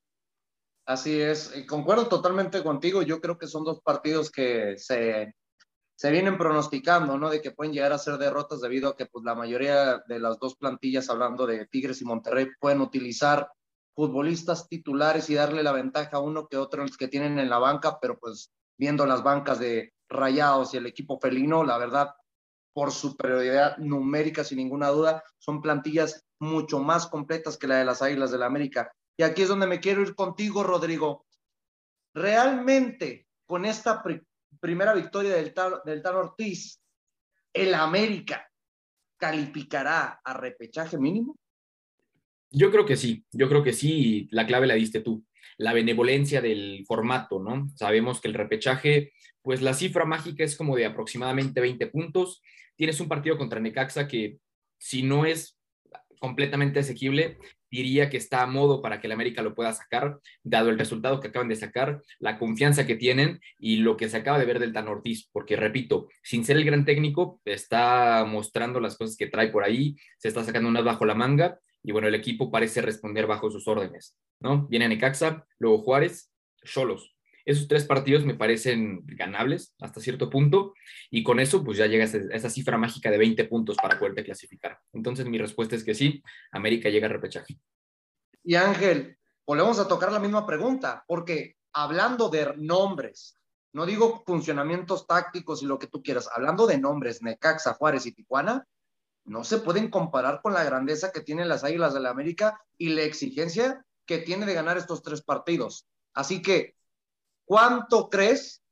[0.86, 5.34] Así es, concuerdo totalmente contigo, yo creo que son dos partidos que se,
[5.94, 7.28] se vienen pronosticando, ¿no?
[7.28, 10.38] De que pueden llegar a ser derrotas debido a que pues la mayoría de las
[10.38, 13.46] dos plantillas, hablando de Tigres y Monterrey, pueden utilizar
[13.94, 17.58] futbolistas titulares y darle la ventaja a uno que otro los que tienen en la
[17.58, 22.14] banca, pero pues viendo las bancas de Rayados y el equipo felino, la verdad,
[22.72, 28.02] por superioridad numérica, sin ninguna duda, son plantillas mucho más completas que la de las
[28.02, 28.92] Águilas del la América.
[29.16, 31.24] Y aquí es donde me quiero ir contigo, Rodrigo.
[32.12, 34.02] Realmente, con esta
[34.60, 36.80] primera victoria del tal, del tal Ortiz,
[37.52, 38.48] el América
[39.16, 41.36] calificará a repechaje mínimo?
[42.56, 45.26] Yo creo que sí, yo creo que sí, la clave la diste tú,
[45.58, 47.68] la benevolencia del formato, ¿no?
[47.74, 49.12] Sabemos que el repechaje,
[49.42, 52.42] pues la cifra mágica es como de aproximadamente 20 puntos.
[52.76, 54.38] Tienes un partido contra Necaxa que
[54.78, 55.58] si no es
[56.20, 57.38] completamente asequible,
[57.72, 61.18] diría que está a modo para que el América lo pueda sacar, dado el resultado
[61.18, 64.60] que acaban de sacar, la confianza que tienen y lo que se acaba de ver
[64.60, 69.26] del Tan Ortiz, porque repito, sin ser el gran técnico, está mostrando las cosas que
[69.26, 72.80] trae por ahí, se está sacando unas bajo la manga y bueno, el equipo parece
[72.80, 74.66] responder bajo sus órdenes, ¿no?
[74.68, 76.32] Viene Necaxa, luego Juárez,
[76.64, 77.14] Cholos.
[77.44, 80.72] Esos tres partidos me parecen ganables hasta cierto punto
[81.10, 84.24] y con eso pues ya llegas a esa cifra mágica de 20 puntos para poderte
[84.24, 84.80] clasificar.
[84.94, 87.58] Entonces mi respuesta es que sí, América llega a repechaje.
[88.42, 93.38] Y Ángel, volvemos a tocar la misma pregunta, porque hablando de nombres,
[93.74, 98.12] no digo funcionamientos tácticos y lo que tú quieras, hablando de nombres, Necaxa, Juárez y
[98.12, 98.66] Tijuana,
[99.24, 102.90] no se pueden comparar con la grandeza que tienen las Águilas de la América y
[102.90, 105.86] la exigencia que tiene de ganar estos tres partidos.
[106.12, 106.76] Así que,
[107.44, 108.62] ¿cuánto crees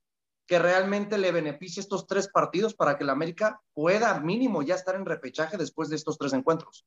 [0.46, 4.94] que realmente le beneficie estos tres partidos para que la América pueda mínimo ya estar
[4.94, 6.84] en repechaje después de estos tres encuentros?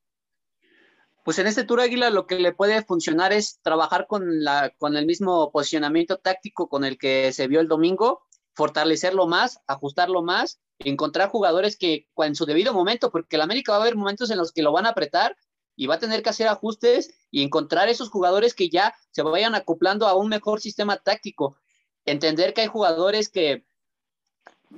[1.24, 4.96] Pues en este Tour Águila lo que le puede funcionar es trabajar con, la, con
[4.96, 8.22] el mismo posicionamiento táctico con el que se vio el domingo,
[8.54, 13.78] fortalecerlo más, ajustarlo más, encontrar jugadores que en su debido momento, porque el América va
[13.78, 15.36] a haber momentos en los que lo van a apretar
[15.76, 19.54] y va a tener que hacer ajustes y encontrar esos jugadores que ya se vayan
[19.54, 21.56] acoplando a un mejor sistema táctico.
[22.04, 23.66] Entender que hay jugadores que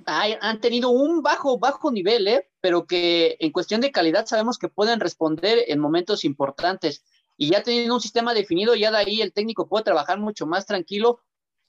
[0.07, 2.49] han tenido un bajo, bajo nivel, ¿eh?
[2.61, 7.05] pero que en cuestión de calidad sabemos que pueden responder en momentos importantes.
[7.37, 10.67] Y ya teniendo un sistema definido, ya de ahí el técnico puede trabajar mucho más
[10.67, 11.21] tranquilo.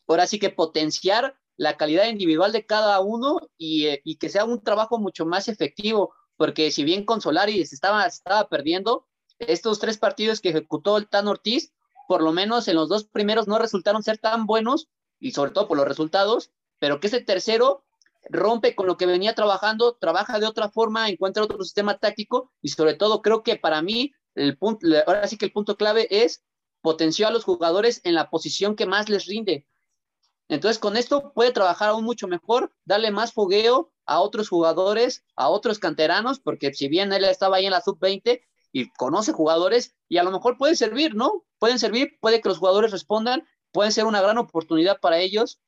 [0.08, 4.46] Ahora sí que potenciar la calidad individual de cada uno y, eh, y que sea
[4.46, 6.14] un trabajo mucho más efectivo.
[6.38, 9.06] Porque si bien con Solari se estaba, estaba perdiendo,
[9.40, 11.74] estos tres partidos que ejecutó el Tan Ortiz,
[12.08, 14.88] por lo menos en los dos primeros no resultaron ser tan buenos,
[15.20, 17.84] y sobre todo por los resultados, pero que ese tercero
[18.30, 22.70] rompe con lo que venía trabajando, trabaja de otra forma, encuentra otro sistema táctico y
[22.70, 26.44] sobre todo creo que para mí el punto, ahora sí que el punto clave es
[26.82, 29.66] potenció a los jugadores en la posición que más les rinde.
[30.50, 35.48] Entonces con esto puede trabajar aún mucho mejor, darle más fogueo a otros jugadores, a
[35.50, 38.42] otros canteranos, porque si bien él estaba ahí en la sub-20
[38.74, 41.46] y conoce jugadores y a lo mejor puede servir, ¿no?
[41.60, 45.62] Pueden servir, puede que los jugadores respondan, puede ser una gran oportunidad para ellos,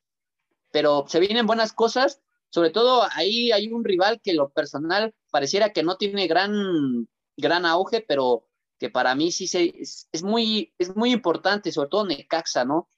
[0.70, 2.20] pero se vienen buenas cosas
[2.52, 7.64] sobre todo ahí hay un rival que lo personal pareciera que no tiene gran, gran
[7.64, 8.46] auge, pero
[8.78, 12.90] que para mí sí se, es, muy, es muy importante, sobre todo Necaxa, ¿no?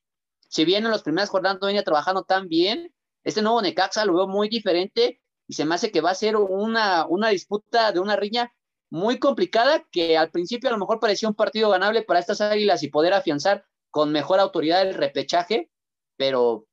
[0.54, 4.14] Si bien en las primeras jornadas no venía trabajando tan bien, este nuevo Necaxa lo
[4.14, 7.98] veo muy diferente y se me hace que va a ser una, una disputa de
[7.98, 8.54] una riña
[8.88, 12.84] muy complicada que al principio a lo mejor parecía un partido ganable para estas águilas
[12.84, 15.72] y poder afianzar con mejor autoridad el repechaje,
[16.16, 16.68] pero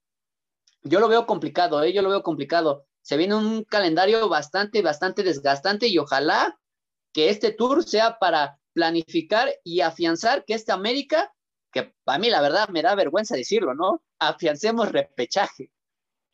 [0.83, 1.91] yo lo veo complicado, ¿eh?
[1.91, 2.85] yo lo veo complicado.
[3.01, 6.59] Se viene un calendario bastante, bastante desgastante y ojalá
[7.13, 11.33] que este tour sea para planificar y afianzar que esta América,
[11.71, 14.03] que para mí la verdad me da vergüenza decirlo, ¿no?
[14.19, 15.71] Afiancemos repechaje.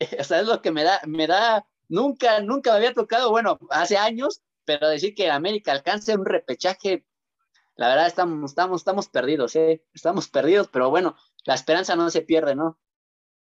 [0.00, 3.96] o es lo que me da, me da, nunca, nunca me había tocado, bueno, hace
[3.96, 7.06] años, pero decir que América alcance un repechaje,
[7.76, 9.84] la verdad estamos, estamos, estamos perdidos, ¿eh?
[9.94, 12.78] Estamos perdidos, pero bueno, la esperanza no se pierde, ¿no?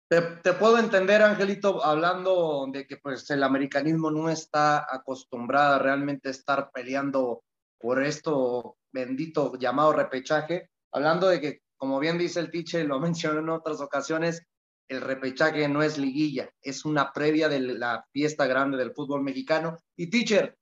[0.09, 0.23] Te,
[0.55, 6.71] puedo entender, Angelito, hablando de que pues el americanismo no está acostumbrado a realmente estar
[6.73, 7.45] peleando
[7.79, 13.41] por esto bendito llamado repechaje, hablando de que, como bien dice el teacher, lo mencionó
[13.41, 14.43] en otras ocasiones,
[14.89, 19.79] el repechaje no es liguilla, es una previa de la fiesta grande del fútbol mexicano.
[19.97, 20.59] Y teacher,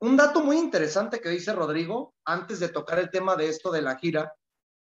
[0.00, 3.82] un dato muy interesante que dice Rodrigo, antes de tocar el tema de esto de
[3.82, 4.32] la gira,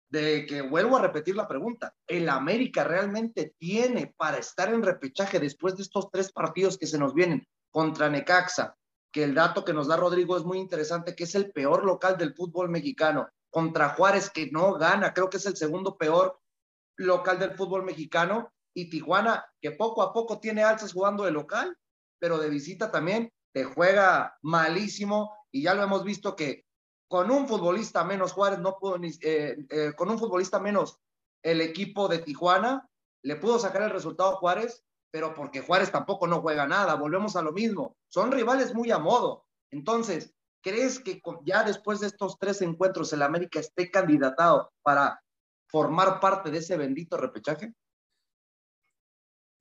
[0.09, 5.39] de que vuelvo a repetir la pregunta, ¿el América realmente tiene para estar en repechaje
[5.39, 8.75] después de estos tres partidos que se nos vienen contra Necaxa?
[9.11, 12.17] Que el dato que nos da Rodrigo es muy interesante, que es el peor local
[12.17, 16.39] del fútbol mexicano, contra Juárez que no gana, creo que es el segundo peor
[16.97, 21.77] local del fútbol mexicano, y Tijuana que poco a poco tiene alzas jugando de local,
[22.19, 26.65] pero de visita también te juega malísimo y ya lo hemos visto que
[27.07, 30.99] con un futbolista menos Juárez no pudo ni, eh, eh, con un futbolista menos
[31.43, 32.89] el equipo de Tijuana
[33.21, 37.35] le pudo sacar el resultado a Juárez, pero porque Juárez tampoco no juega nada, volvemos
[37.35, 39.45] a lo mismo, son rivales muy a modo.
[39.69, 40.33] Entonces,
[40.63, 45.21] ¿crees que ya después de estos tres encuentros el América esté candidatado para
[45.67, 47.73] formar parte de ese bendito repechaje?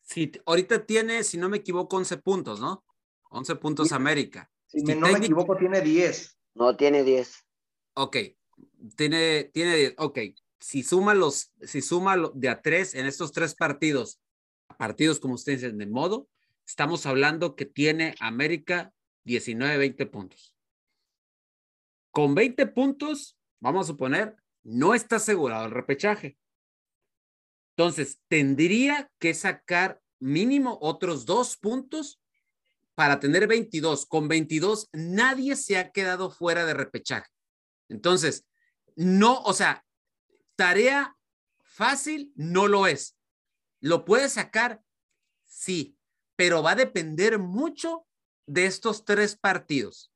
[0.03, 2.85] Sí, ahorita tiene, si no me equivoco, 11 puntos, ¿no?
[3.31, 4.51] 11 puntos América.
[4.67, 6.39] Si, no me equivoco, tiene 10.
[6.55, 7.47] No, tiene 10.
[7.95, 8.17] Ok,
[8.97, 9.95] tiene, tiene 10.
[9.99, 10.19] Ok,
[10.61, 14.21] si suma los, si suma de a tres en estos tres partidos,
[14.79, 16.29] partidos como ustedes dicen de modo,
[16.67, 18.93] estamos hablando que tiene América
[19.25, 20.55] 19, 20 puntos.
[22.13, 26.39] Con 20 puntos, vamos a suponer, no está asegurado el repechaje.
[27.77, 32.23] Entonces, tendría que sacar mínimo otros dos puntos
[32.95, 34.07] para tener 22.
[34.07, 37.29] Con 22, nadie se ha quedado fuera de repechaje.
[37.89, 38.47] Entonces,
[38.95, 39.85] no, o sea,
[40.55, 41.17] tarea
[41.65, 43.17] fácil no lo es,
[43.83, 44.81] ¿Lo puede sacar?
[45.45, 45.99] Sí,
[46.37, 48.07] pero va a depender mucho
[48.47, 50.13] de estos tres partidos.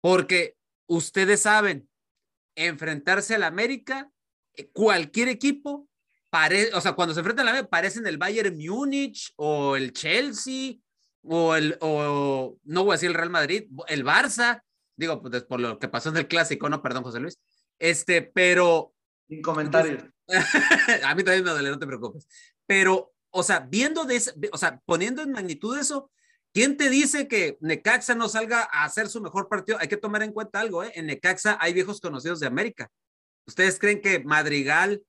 [0.00, 0.56] Porque
[0.90, 1.88] ustedes saben,
[2.56, 4.10] enfrentarse al América,
[4.54, 5.88] eh, cualquier equipo,
[6.74, 10.74] o sea, cuando se enfrentan al América, parecen el Bayern Múnich o el Chelsea
[11.22, 14.62] o el, o no voy a decir el Real Madrid, el Barça,
[14.96, 17.38] digo, pues por lo que pasó en el clásico, no, perdón, José Luis.
[17.78, 18.92] Este, pero.
[19.28, 20.04] Sin comentarios.
[21.04, 22.26] a mí también me duele, no te preocupes.
[22.66, 24.20] Pero, o sea, viendo de
[24.52, 26.10] o sea, poniendo en magnitud eso,
[26.52, 29.78] ¿quién te dice que Necaxa no salga a hacer su mejor partido?
[29.80, 30.92] Hay que tomar en cuenta algo, ¿eh?
[30.94, 32.90] En Necaxa hay viejos conocidos de América.
[33.46, 35.02] ¿Ustedes creen que Madrigal,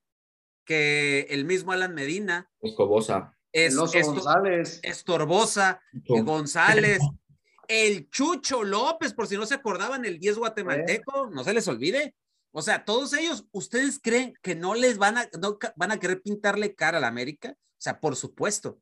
[0.66, 7.00] que el mismo Alan Medina, Escobosa, es, González, Estorbosa, González,
[7.68, 12.16] el Chucho López, por si no se acordaban, el 10 guatemalteco, no se les olvide.
[12.52, 16.22] O sea, todos ellos, ¿ustedes creen que no les van a, no van a querer
[16.22, 17.56] pintarle cara a la América?
[17.58, 18.80] O sea, por supuesto.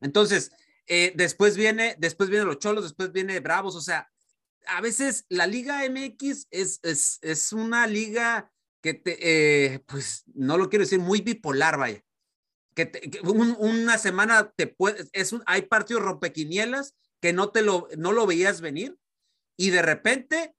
[0.00, 0.50] Entonces,
[0.86, 4.10] eh, después viene, después vienen los Cholos, después viene Bravos, o sea,
[4.66, 8.50] a veces la Liga MX es, es, es una liga
[8.82, 12.02] que, te, eh, pues, no lo quiero decir, muy bipolar, vaya.
[12.74, 12.90] Que,
[13.24, 18.26] una semana te puede, es un, hay partidos rompequinielas que no te lo, no lo
[18.26, 18.98] veías venir
[19.56, 20.54] y de repente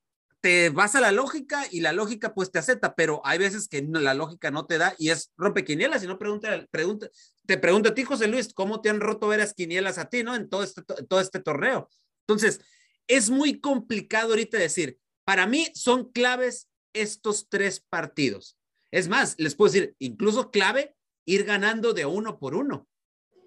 [0.46, 3.82] te vas a la lógica y la lógica pues te acepta, pero hay veces que
[3.82, 7.10] la lógica no te da y es rompe quinielas y no pregunta, pregunta,
[7.48, 10.36] te pregunto a ti, José Luis, ¿cómo te han roto veras quinielas a ti, no?
[10.36, 11.90] En todo este, todo este torneo.
[12.28, 12.62] Entonces,
[13.08, 18.56] es muy complicado ahorita decir, para mí son claves estos tres partidos.
[18.92, 22.88] Es más, les puedo decir, incluso clave ir ganando de uno por uno,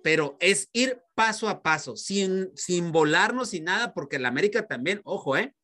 [0.03, 5.01] pero es ir paso a paso, sin, sin volarnos y nada, porque el América también,
[5.05, 5.55] ojo, ¿eh?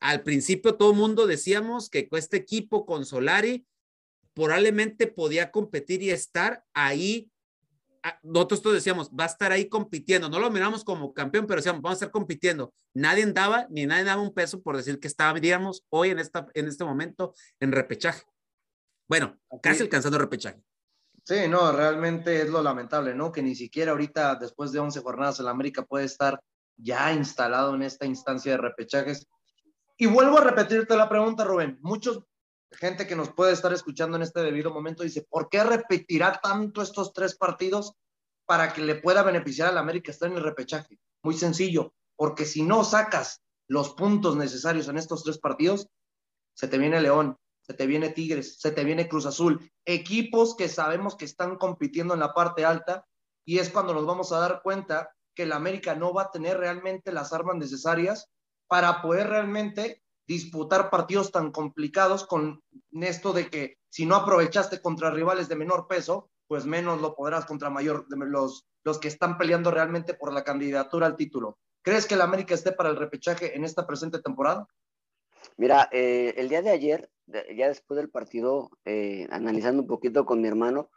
[0.00, 3.66] Al principio todo el mundo decíamos que este equipo con Solari
[4.34, 7.30] probablemente podía competir y estar ahí.
[8.04, 10.28] Ah, nosotros todos decíamos, va a estar ahí compitiendo.
[10.28, 12.72] No lo miramos como campeón, pero decíamos, vamos a estar compitiendo.
[12.94, 16.68] Nadie daba, ni nadie daba un peso por decir que estaríamos hoy en, esta, en
[16.68, 18.22] este momento en repechaje.
[19.08, 20.62] Bueno, casi alcanzando repechaje.
[21.24, 23.32] Sí, no, realmente es lo lamentable, ¿no?
[23.32, 26.40] Que ni siquiera ahorita, después de 11 jornadas, el América puede estar
[26.76, 29.26] ya instalado en esta instancia de repechajes
[29.98, 31.78] y vuelvo a repetirte la pregunta, Rubén.
[31.82, 32.22] Muchos
[32.72, 36.82] gente que nos puede estar escuchando en este debido momento dice, ¿por qué repetirá tanto
[36.82, 37.94] estos tres partidos
[38.46, 40.98] para que le pueda beneficiar al América estar en el repechaje?
[41.22, 45.88] Muy sencillo, porque si no sacas los puntos necesarios en estos tres partidos,
[46.54, 50.68] se te viene León, se te viene Tigres, se te viene Cruz Azul, equipos que
[50.68, 53.04] sabemos que están compitiendo en la parte alta
[53.44, 56.58] y es cuando nos vamos a dar cuenta que el América no va a tener
[56.58, 58.30] realmente las armas necesarias
[58.68, 65.10] para poder realmente disputar partidos tan complicados con esto de que si no aprovechaste contra
[65.10, 69.70] rivales de menor peso, pues menos lo podrás contra mayor, los, los que están peleando
[69.70, 71.58] realmente por la candidatura al título.
[71.82, 74.66] ¿Crees que el América esté para el repechaje en esta presente temporada?
[75.56, 80.40] Mira, eh, el día de ayer, ya después del partido, eh, analizando un poquito con
[80.40, 80.90] mi hermano,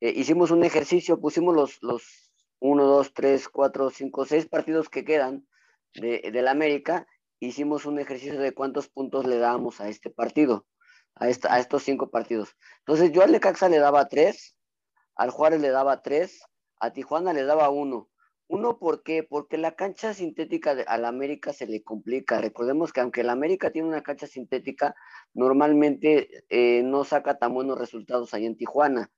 [0.00, 5.04] eh, hicimos un ejercicio, pusimos los, los 1, 2, 3, 4, 5, 6 partidos que
[5.04, 5.46] quedan
[5.94, 7.06] de, del América,
[7.40, 10.66] hicimos un ejercicio de cuántos puntos le dábamos a este partido,
[11.14, 12.56] a, a estos cinco partidos.
[12.80, 14.56] Entonces yo al Lecaxa le daba tres,
[15.14, 16.40] al Juárez le daba tres,
[16.80, 18.08] a Tijuana le daba uno.
[18.50, 19.22] Uno, ¿por qué?
[19.22, 22.40] Porque la cancha sintética de, al América se le complica.
[22.40, 24.94] Recordemos que aunque el América tiene una cancha sintética,
[25.34, 29.10] normalmente eh, no saca tan buenos resultados ahí en Tijuana.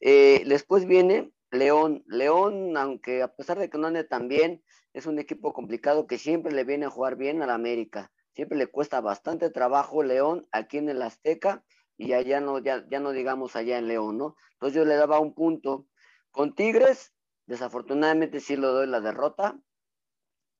[0.00, 2.04] Eh, después viene León.
[2.06, 6.18] León, aunque a pesar de que no ande tan bien, es un equipo complicado que
[6.18, 8.10] siempre le viene a jugar bien al América.
[8.32, 11.64] Siempre le cuesta bastante trabajo León aquí en el Azteca
[11.96, 14.36] y allá no, ya, ya no digamos allá en León, ¿no?
[14.52, 15.86] Entonces yo le daba un punto.
[16.30, 17.12] Con Tigres,
[17.46, 19.58] desafortunadamente sí lo doy la derrota.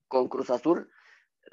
[0.08, 0.90] Con Cruz Azul,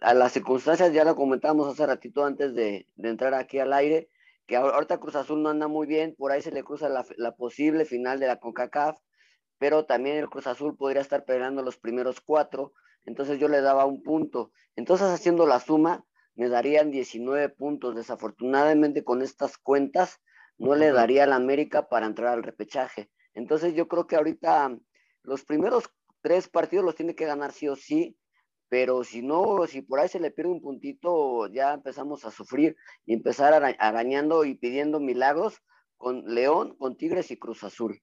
[0.01, 4.09] a las circunstancias ya lo comentábamos hace ratito antes de, entrar aquí al aire,
[4.47, 7.35] que ahorita Cruz Azul no anda muy bien, por ahí se le cruza la, la
[7.35, 8.97] posible final de la CONCACAF,
[9.57, 12.73] pero también el Cruz Azul podría estar peleando los primeros cuatro,
[13.05, 14.51] entonces yo le daba un punto.
[14.75, 17.95] Entonces haciendo la suma, me darían 19 puntos.
[17.95, 20.19] Desafortunadamente con estas cuentas,
[20.57, 23.09] no le daría al América para entrar al repechaje.
[23.33, 24.77] Entonces yo creo que ahorita
[25.23, 25.89] los primeros
[26.21, 28.17] tres partidos los tiene que ganar sí o sí,
[28.69, 32.75] pero si no, si por ahí se le pierde un puntito, ya empezamos a sufrir
[33.05, 35.61] y empezar arañando y pidiendo milagros
[35.97, 38.01] con León, con Tigres y Cruz Azul.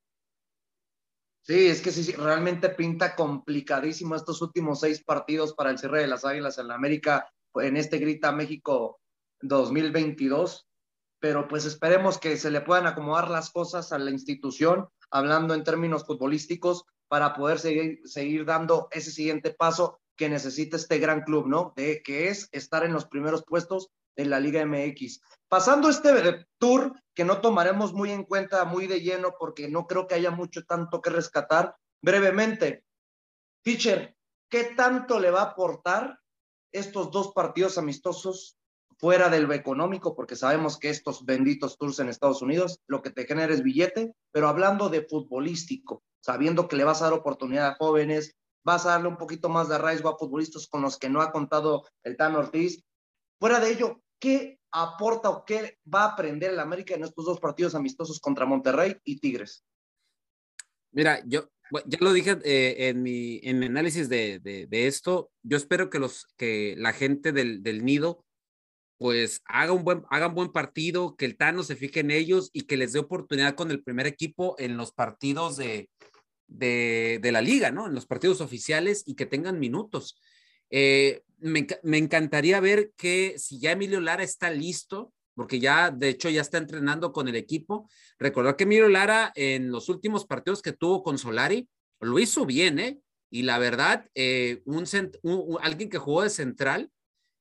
[1.45, 6.07] Sí, es que sí, realmente pinta complicadísimo estos últimos seis partidos para el cierre de
[6.07, 9.01] las Águilas en la América en este Grita México
[9.41, 10.69] 2022,
[11.19, 15.65] pero pues esperemos que se le puedan acomodar las cosas a la institución, hablando en
[15.65, 21.49] términos futbolísticos, para poder seguir, seguir dando ese siguiente paso que necesita este gran club,
[21.49, 21.73] ¿no?
[21.75, 25.21] De que es estar en los primeros puestos de la Liga MX.
[25.49, 30.07] Pasando este tour que no tomaremos muy en cuenta, muy de lleno, porque no creo
[30.07, 32.85] que haya mucho tanto que rescatar, brevemente,
[33.63, 34.17] Teacher,
[34.49, 36.19] ¿qué tanto le va a aportar
[36.73, 38.59] estos dos partidos amistosos
[38.99, 40.17] fuera de lo económico?
[40.17, 44.15] Porque sabemos que estos benditos tours en Estados Unidos lo que te genera es billete,
[44.33, 48.35] pero hablando de futbolístico, sabiendo que le vas a dar oportunidad a jóvenes,
[48.65, 51.31] vas a darle un poquito más de arraigo a futbolistas con los que no ha
[51.31, 52.83] contado el Tan Ortiz.
[53.43, 57.41] Fuera de ello, ¿qué aporta o qué va a aprender el América en estos dos
[57.41, 59.65] partidos amistosos contra Monterrey y Tigres?
[60.93, 61.51] Mira, yo
[61.87, 65.33] ya lo dije eh, en, mi, en mi análisis de, de, esto.
[65.43, 68.25] Yo espero que, los, que la gente del, del nido
[68.97, 72.61] pues haga un buen, hagan buen partido, que el Tano se fije en ellos y
[72.67, 75.91] que les dé oportunidad con el primer equipo en los partidos de,
[76.47, 77.89] de, de la liga, ¿no?
[77.89, 80.17] En los partidos oficiales y que tengan minutos.
[80.73, 86.31] Eh, me, encantaría ver que si ya Emilio Lara está listo, porque ya, de hecho,
[86.31, 87.89] ya está entrenando con el equipo.
[88.19, 91.69] Recordar que Emilio Lara en los últimos partidos que tuvo con Solari,
[92.01, 92.99] lo hizo bien, ¿eh?
[93.31, 94.85] Y la verdad, eh, un,
[95.63, 96.91] alguien que jugó de central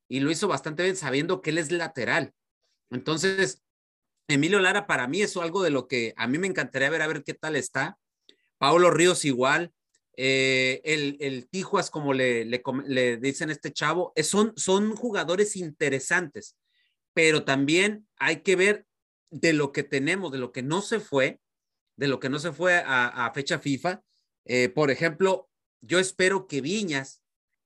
[0.07, 2.33] y lo hizo bastante bien sabiendo que él es lateral.
[2.89, 3.61] Entonces,
[4.27, 7.07] Emilio Lara para mí es algo de lo que a mí me encantaría ver, a
[7.07, 7.97] ver qué tal está.
[8.57, 9.73] Paulo Ríos igual,
[10.17, 16.57] eh, el, el, Tijuas, como le, le, dicen este chavo, son, son jugadores interesantes,
[17.13, 18.85] pero también hay que ver
[19.29, 21.39] de lo que tenemos, de lo que no se fue,
[21.95, 24.01] de lo que no se fue a, a fecha FIFA.
[24.45, 25.49] Eh, por ejemplo,
[25.81, 27.21] yo espero que Viñas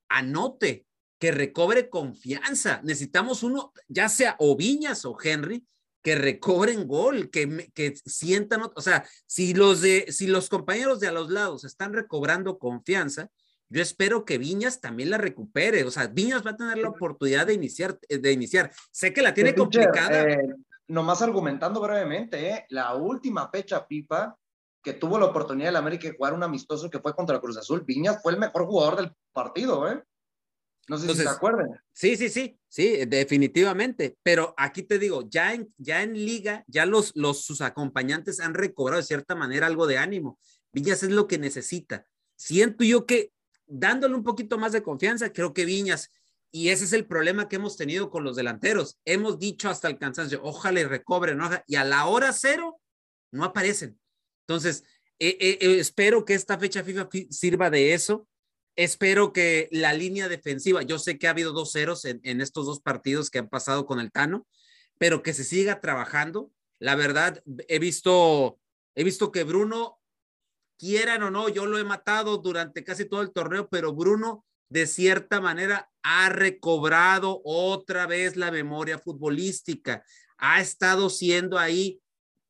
[0.09, 0.85] anote,
[1.19, 2.81] que recobre confianza.
[2.83, 5.65] Necesitamos uno, ya sea o Viñas o Henry,
[6.05, 11.07] que recobren gol, que, que sientan, o sea, si los, de, si los compañeros de
[11.07, 13.31] a los lados están recobrando confianza,
[13.69, 17.47] yo espero que Viñas también la recupere, o sea, Viñas va a tener la oportunidad
[17.47, 18.71] de iniciar, de iniciar.
[18.91, 20.29] Sé que la tiene complicada.
[20.29, 20.47] Eh,
[20.89, 22.65] nomás argumentando brevemente, ¿eh?
[22.69, 24.35] la última fecha FIFA
[24.83, 27.83] que tuvo la oportunidad de América de jugar un amistoso que fue contra Cruz Azul,
[27.83, 30.03] Viñas fue el mejor jugador del partido, ¿eh?
[30.87, 31.67] No sé si se acuerdan.
[31.93, 34.17] Sí, sí, sí, sí, definitivamente.
[34.21, 38.53] Pero aquí te digo, ya en, ya en liga, ya los, los, sus acompañantes han
[38.53, 40.39] recobrado de cierta manera algo de ánimo.
[40.71, 42.05] Viñas es lo que necesita.
[42.35, 43.31] Siento yo que
[43.65, 46.11] dándole un poquito más de confianza, creo que Viñas,
[46.51, 48.99] y ese es el problema que hemos tenido con los delanteros.
[49.05, 52.79] Hemos dicho hasta el cansancio, ojalá y recobren, y a la hora cero
[53.31, 53.99] no aparecen.
[54.47, 54.83] Entonces,
[55.19, 58.27] eh, eh, eh, espero que esta fecha FIFA sirva de eso
[58.75, 62.81] Espero que la línea defensiva, yo sé que ha habido dos ceros en, estos dos
[62.81, 64.45] partidos que han pasado con el Tano,
[64.97, 66.51] pero que se siga trabajando.
[66.79, 68.59] La verdad, he visto,
[68.95, 69.99] he visto que Bruno,
[70.77, 74.87] quieran o no, yo lo he matado durante casi todo el torneo, pero Bruno de
[74.87, 80.03] cierta manera ha recobrado otra vez la memoria futbolística,
[80.37, 82.01] ha estado siendo ahí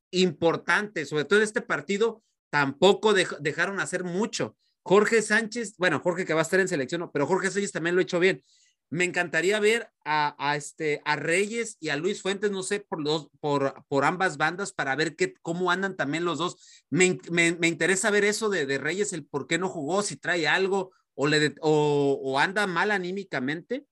[0.09, 4.55] importante, sobre todo en este partido, tampoco dejaron hacer mucho.
[4.86, 7.99] Jorge Sánchez, bueno, Jorge que va a estar en selección, pero Jorge Sánchez también lo
[7.99, 8.43] ha hecho bien.
[8.91, 13.29] Me encantaría ver a, este, a Reyes y a Luis Fuentes, no sé, por, los,
[13.39, 16.83] por, por ambas bandas para ver qué, cómo andan también los dos.
[16.91, 20.17] Me, me, me interesa ver eso de, de, Reyes, el por qué no jugó, si
[20.17, 23.88] trae algo o, le, o, anda mal anímicamente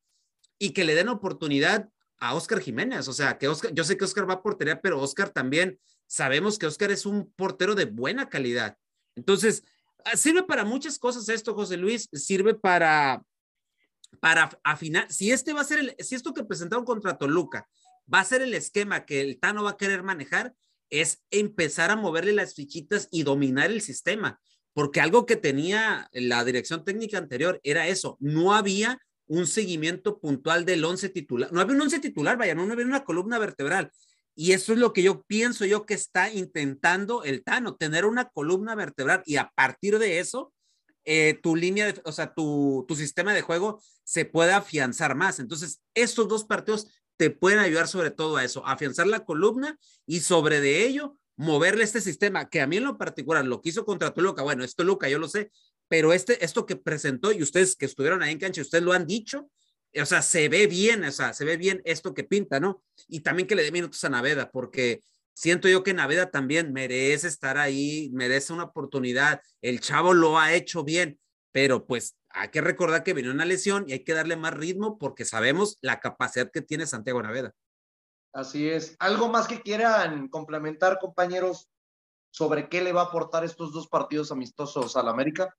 [0.60, 1.90] y que le den oportunidad
[2.20, 3.08] a Oscar Jiménez.
[3.08, 6.60] O sea, que Oscar, yo sé que Oscar va a portería, pero Oscar también sabemos
[6.60, 8.78] que Oscar es un portero de buena calidad.
[9.16, 9.64] Entonces,
[10.16, 13.24] sirve para muchas cosas esto, José Luis, sirve para,
[14.20, 17.68] para afinar, si este va a ser, el, si esto que presentaron contra Toluca
[18.12, 20.54] va a ser el esquema que el Tano va a querer manejar,
[20.90, 24.40] es empezar a moverle las fichitas y dominar el sistema,
[24.74, 30.66] porque algo que tenía la dirección técnica anterior era eso, no había un seguimiento puntual
[30.66, 33.92] del once titular, no había un once titular, vaya, no había una columna vertebral,
[34.36, 38.30] y eso es lo que yo pienso yo que está intentando el Tano, tener una
[38.30, 40.54] columna vertebral y a partir de eso,
[41.06, 45.40] eh, tu línea, de, o sea, tu, tu sistema de juego se puede afianzar más.
[45.40, 50.22] Entonces, estos dos partidos te pueden ayudar sobre todo a eso, afianzar la columna y
[50.22, 53.86] sobre de ello moverle este sistema, que a mí en lo particular lo que hizo
[53.86, 55.52] contra Toluca, bueno, esto Toluca, yo lo sé,
[55.88, 59.08] pero este, esto que presentó y ustedes que estuvieron ahí en cancha, ustedes lo han
[59.08, 59.50] dicho,
[60.02, 62.84] o sea, se ve bien, o sea, se ve bien esto que pinta, ¿no?
[63.08, 67.28] Y también que le dé minutos a Naveda, porque siento yo que Naveda también merece
[67.28, 69.42] estar ahí, merece una oportunidad.
[69.62, 71.20] El chavo lo ha hecho bien,
[71.52, 74.98] pero pues hay que recordar que viene una lesión y hay que darle más ritmo
[74.98, 77.54] porque sabemos la capacidad que tiene Santiago Naveda.
[78.34, 78.96] Así es.
[78.98, 81.70] ¿Algo más que quieran complementar, compañeros,
[82.32, 85.56] sobre qué le va a aportar estos dos partidos amistosos al América?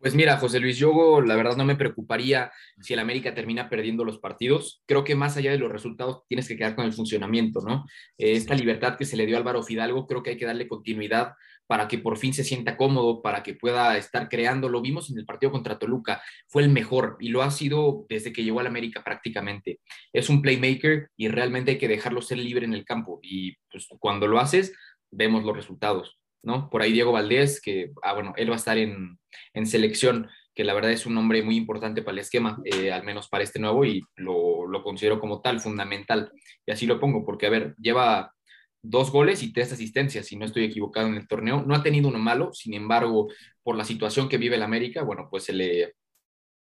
[0.00, 4.02] Pues mira, José Luis, yo la verdad no me preocuparía si el América termina perdiendo
[4.02, 4.82] los partidos.
[4.86, 7.84] Creo que más allá de los resultados tienes que quedar con el funcionamiento, ¿no?
[8.16, 10.68] Eh, esta libertad que se le dio a Álvaro Fidalgo, creo que hay que darle
[10.68, 11.34] continuidad
[11.66, 14.70] para que por fin se sienta cómodo, para que pueda estar creando.
[14.70, 18.32] Lo vimos en el partido contra Toluca, fue el mejor y lo ha sido desde
[18.32, 19.80] que llegó al América prácticamente.
[20.14, 23.86] Es un playmaker y realmente hay que dejarlo ser libre en el campo y pues,
[23.98, 24.72] cuando lo haces,
[25.10, 26.19] vemos los resultados.
[26.42, 26.70] ¿No?
[26.70, 29.18] Por ahí Diego Valdés, que, ah, bueno, él va a estar en,
[29.64, 33.28] selección, que la verdad es un nombre muy importante para el esquema, eh, al menos
[33.28, 36.32] para este nuevo, y lo, lo, considero como tal, fundamental.
[36.66, 38.32] Y así lo pongo, porque, a ver, lleva
[38.82, 41.62] dos goles y tres asistencias, si no estoy equivocado en el torneo.
[41.66, 43.28] No ha tenido uno malo, sin embargo,
[43.62, 45.94] por la situación que vive el América, bueno, pues se le,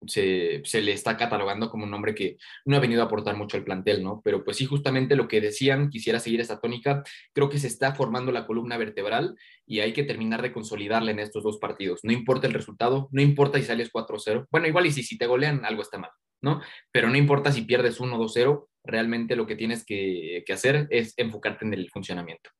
[0.06, 3.64] se, le está catalogando como un hombre que no ha venido a aportar mucho al
[3.64, 4.20] plantel, ¿no?
[4.24, 7.02] Pero pues sí, justamente lo que decían, quisiera seguir esa tónica,
[7.32, 9.36] creo que se está formando la columna vertebral
[9.66, 12.00] y hay que terminar de consolidarla en estos dos partidos.
[12.02, 15.26] No importa el resultado, no importa si sales 4-0, bueno, igual y si, si te
[15.26, 16.10] golean, algo está mal,
[16.42, 16.60] ¿no?
[16.92, 21.64] Pero no importa si pierdes 1-2-0, realmente lo que tienes que, que hacer es enfocarte
[21.64, 22.50] en el funcionamiento.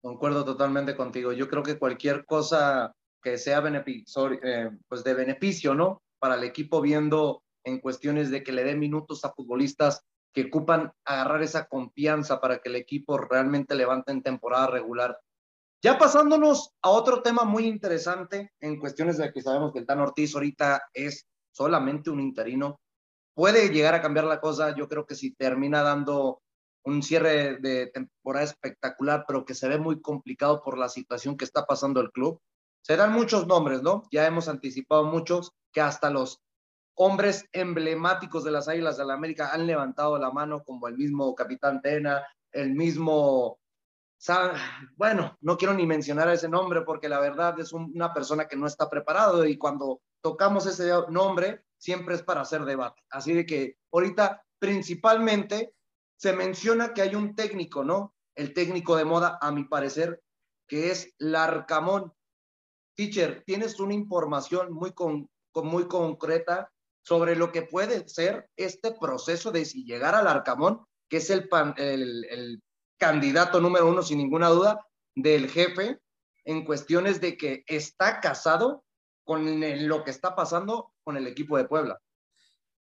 [0.00, 1.32] Concuerdo totalmente contigo.
[1.32, 2.92] Yo creo que cualquier cosa
[3.26, 6.00] que sea beneficio, eh, pues de beneficio, ¿no?
[6.18, 10.92] Para el equipo viendo en cuestiones de que le dé minutos a futbolistas que ocupan
[11.04, 15.18] agarrar esa confianza para que el equipo realmente levante en temporada regular.
[15.82, 20.00] Ya pasándonos a otro tema muy interesante en cuestiones de que sabemos que el Tan
[20.00, 22.80] Ortiz ahorita es solamente un interino,
[23.34, 24.74] puede llegar a cambiar la cosa.
[24.74, 26.42] Yo creo que si termina dando
[26.84, 31.44] un cierre de temporada espectacular, pero que se ve muy complicado por la situación que
[31.44, 32.40] está pasando el club.
[32.86, 34.04] Se dan muchos nombres, ¿no?
[34.12, 36.40] Ya hemos anticipado muchos que hasta los
[36.94, 41.34] hombres emblemáticos de las Águilas de la América han levantado la mano, como el mismo
[41.34, 43.58] Capitán Tena, el mismo...
[44.94, 48.68] Bueno, no quiero ni mencionar ese nombre porque la verdad es una persona que no
[48.68, 53.02] está preparado y cuando tocamos ese nombre siempre es para hacer debate.
[53.10, 55.74] Así de que ahorita principalmente
[56.14, 58.14] se menciona que hay un técnico, ¿no?
[58.36, 60.22] El técnico de moda, a mi parecer,
[60.68, 62.12] que es Larcamón.
[62.96, 66.70] Teacher, tienes una información muy, con, muy concreta
[67.02, 71.48] sobre lo que puede ser este proceso de si llegar al Arcamón, que es el,
[71.76, 72.62] el,
[72.98, 74.80] candidato número uno, sin ninguna duda,
[75.14, 75.98] del jefe,
[76.44, 78.84] en cuestiones de que está casado
[79.24, 82.00] con lo que está pasando con el equipo de Puebla.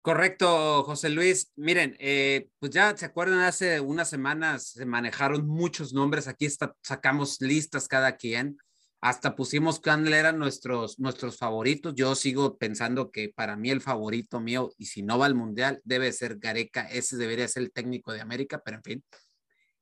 [0.00, 1.52] Correcto, José Luis.
[1.56, 6.74] Miren, eh, pues ya se acuerdan, hace unas semanas se manejaron muchos nombres, aquí está,
[6.82, 8.56] sacamos listas cada quien
[9.00, 11.94] hasta pusimos cuáles eran nuestros, nuestros favoritos.
[11.94, 15.80] Yo sigo pensando que para mí el favorito mío, y si no va al Mundial,
[15.84, 16.82] debe ser Gareca.
[16.82, 19.04] Ese debería ser el técnico de América, pero en fin.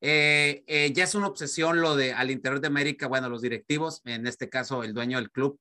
[0.00, 4.00] Eh, eh, ya es una obsesión lo de al interior de América, bueno, los directivos,
[4.04, 5.58] en este caso el dueño del club,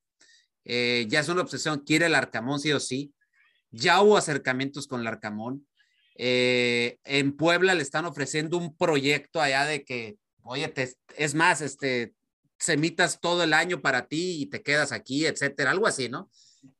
[0.64, 3.14] eh, ya es una obsesión, quiere el Arcamón sí o sí.
[3.72, 5.68] Ya hubo acercamientos con el Arcamón.
[6.16, 10.74] en Puebla le están ofreciendo un proyecto allá de que, oye,
[11.16, 12.14] es más, este,
[12.58, 16.30] semitas todo el año para ti y te quedas aquí, etcétera, algo así, ¿no?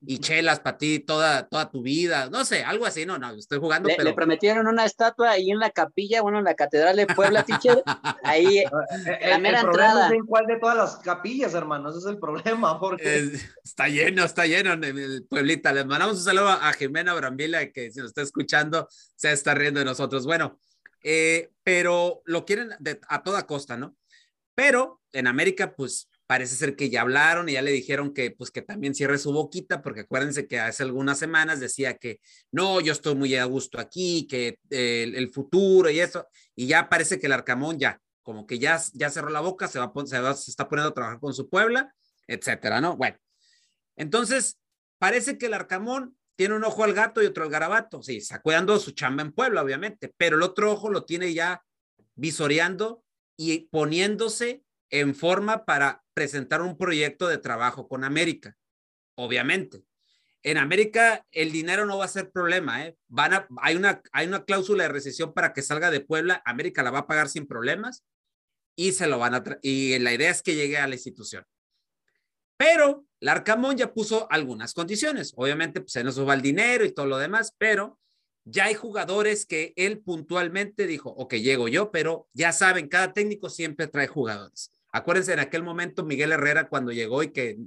[0.06, 3.60] Y chelas para ti toda, toda tu vida, no sé, algo así, no, no, estoy
[3.60, 3.88] jugando.
[3.88, 4.10] Le, pero...
[4.10, 7.84] le prometieron una estatua ahí en la capilla, bueno, en la Catedral de Puebla, teacher,
[8.24, 8.66] ahí, eh,
[9.30, 10.10] la mera entrada.
[10.14, 13.32] en cuál de todas las capillas, hermano, ese es el problema, porque...
[13.64, 15.72] está lleno, está lleno en el Pueblita.
[15.72, 19.80] Les mandamos un saludo a Jimena Brambila, que si nos está escuchando, se está riendo
[19.80, 20.26] de nosotros.
[20.26, 20.60] Bueno,
[21.04, 22.72] eh, pero lo quieren
[23.08, 23.96] a toda costa, ¿no?
[24.58, 28.50] Pero en América, pues parece ser que ya hablaron y ya le dijeron que pues
[28.50, 32.20] que también cierre su boquita, porque acuérdense que hace algunas semanas decía que
[32.52, 37.20] no, yo estoy muy a gusto aquí, que el, futuro y eso, y ya parece
[37.20, 40.50] que el Arcamón ya, como que ya, ya cerró la boca, se, va, se, se
[40.50, 41.94] está poniendo a trabajar con su Puebla,
[42.26, 42.98] etcétera, ¿no?
[42.98, 43.16] Bueno,
[43.96, 44.58] entonces
[44.98, 48.42] parece que el Arcamón tiene un ojo al gato y otro al garabato, sí, está
[48.42, 51.62] cuidando su chamba en Puebla, obviamente, pero el otro ojo lo tiene ya
[52.16, 53.04] visoreando
[53.38, 58.58] y poniéndose en forma para presentar un proyecto de trabajo con América,
[59.16, 59.84] obviamente.
[60.44, 62.98] En América el dinero no va a ser problema, ¿eh?
[63.08, 66.84] Van a, hay, una, hay una cláusula de recesión para que salga de Puebla, América
[66.84, 68.04] la va a pagar sin problemas
[68.76, 71.46] y se lo van a y la idea es que llegue a la institución.
[72.58, 77.06] Pero Larcamón ya puso algunas condiciones, obviamente pues se nos va el dinero y todo
[77.06, 78.00] lo demás, pero
[78.50, 83.50] ya hay jugadores que él puntualmente dijo, ok, llego yo, pero ya saben, cada técnico
[83.50, 84.72] siempre trae jugadores.
[84.92, 87.58] Acuérdense en aquel momento Miguel Herrera cuando llegó y que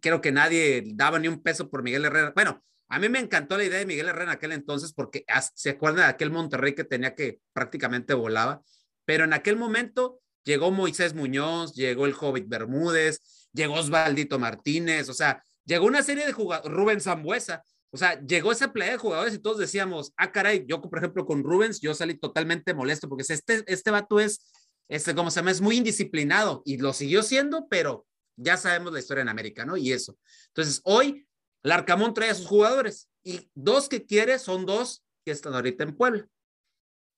[0.00, 2.32] creo que nadie daba ni un peso por Miguel Herrera.
[2.34, 5.70] Bueno, a mí me encantó la idea de Miguel Herrera en aquel entonces porque se
[5.70, 8.62] acuerdan de aquel Monterrey que tenía que prácticamente volaba,
[9.04, 15.14] pero en aquel momento llegó Moisés Muñoz, llegó el Hobbit Bermúdez, llegó Osvaldito Martínez, o
[15.14, 19.34] sea, llegó una serie de jugadores, Rubén Zambuesa, o sea, llegó esa playa de jugadores
[19.34, 23.22] y todos decíamos, ah, caray, yo por ejemplo con Rubens, yo salí totalmente molesto porque
[23.28, 24.52] este, este vato es,
[24.88, 28.04] este, como se llama, es muy indisciplinado y lo siguió siendo, pero
[28.36, 29.76] ya sabemos la historia en América, ¿no?
[29.76, 30.18] Y eso.
[30.48, 31.28] Entonces, hoy,
[31.62, 35.96] Larcamón trae a sus jugadores y dos que quiere son dos que están ahorita en
[35.96, 36.26] Puebla.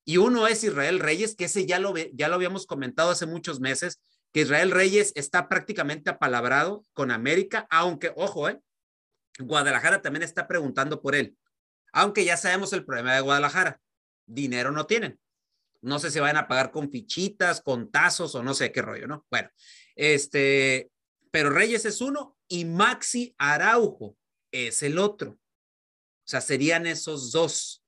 [0.05, 3.59] Y uno es Israel Reyes, que ese ya lo, ya lo habíamos comentado hace muchos
[3.59, 3.99] meses,
[4.31, 8.61] que Israel Reyes está prácticamente apalabrado con América, aunque, ojo, ¿eh?
[9.39, 11.37] Guadalajara también está preguntando por él,
[11.91, 13.79] aunque ya sabemos el problema de Guadalajara,
[14.25, 15.19] dinero no tienen.
[15.81, 19.07] No sé si van a pagar con fichitas, con tazos o no sé qué rollo,
[19.07, 19.25] ¿no?
[19.29, 19.49] Bueno,
[19.95, 20.89] este,
[21.31, 24.17] pero Reyes es uno y Maxi Araujo
[24.51, 25.31] es el otro.
[25.31, 27.83] O sea, serían esos dos.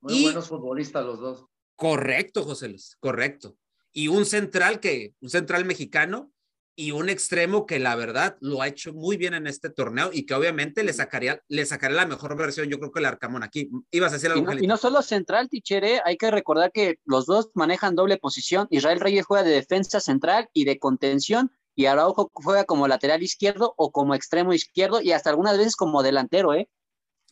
[0.00, 1.46] Muy buenos futbolistas los dos.
[1.76, 3.56] Correcto, José Luis, correcto.
[3.92, 6.30] Y un central que, un central mexicano
[6.76, 10.24] y un extremo que la verdad lo ha hecho muy bien en este torneo y
[10.24, 13.70] que obviamente le sacaría, le sacaría la mejor versión, yo creo que el Arcamón aquí.
[13.90, 14.52] Ibas a decir algo.
[14.52, 18.16] Y no, y no solo central, Tichere, hay que recordar que los dos manejan doble
[18.16, 18.66] posición.
[18.70, 23.74] Israel Reyes juega de defensa central y de contención y Araujo juega como lateral izquierdo
[23.76, 26.68] o como extremo izquierdo y hasta algunas veces como delantero, ¿eh?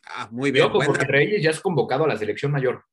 [0.05, 0.71] Ah, muy bien.
[0.73, 2.85] porque Reyes ya es convocado a la selección mayor.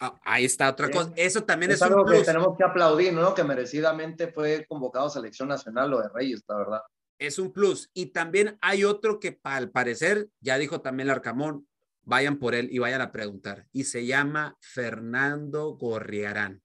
[0.00, 1.12] Ah, ahí está otra cosa.
[1.16, 3.34] Eso también es, es algo que tenemos que aplaudir, ¿no?
[3.34, 6.80] Que merecidamente fue convocado a selección nacional lo de Reyes, la verdad.
[7.18, 7.90] Es un plus.
[7.94, 11.68] Y también hay otro que al parecer, ya dijo también el Arcamón,
[12.02, 13.66] vayan por él y vayan a preguntar.
[13.72, 16.62] Y se llama Fernando Gorriarán.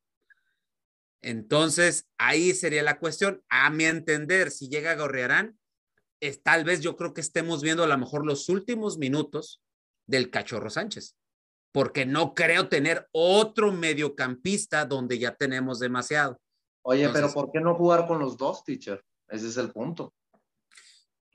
[1.22, 3.44] Entonces, ahí sería la cuestión.
[3.50, 5.60] A mi entender, si llega Gorriarán,
[6.20, 9.62] es, tal vez yo creo que estemos viendo a lo mejor los últimos minutos
[10.08, 11.19] del Cachorro Sánchez
[11.72, 16.40] porque no creo tener otro mediocampista donde ya tenemos demasiado.
[16.82, 19.04] Oye, pero ¿por qué no jugar con los dos, teacher?
[19.28, 20.14] Ese es el punto.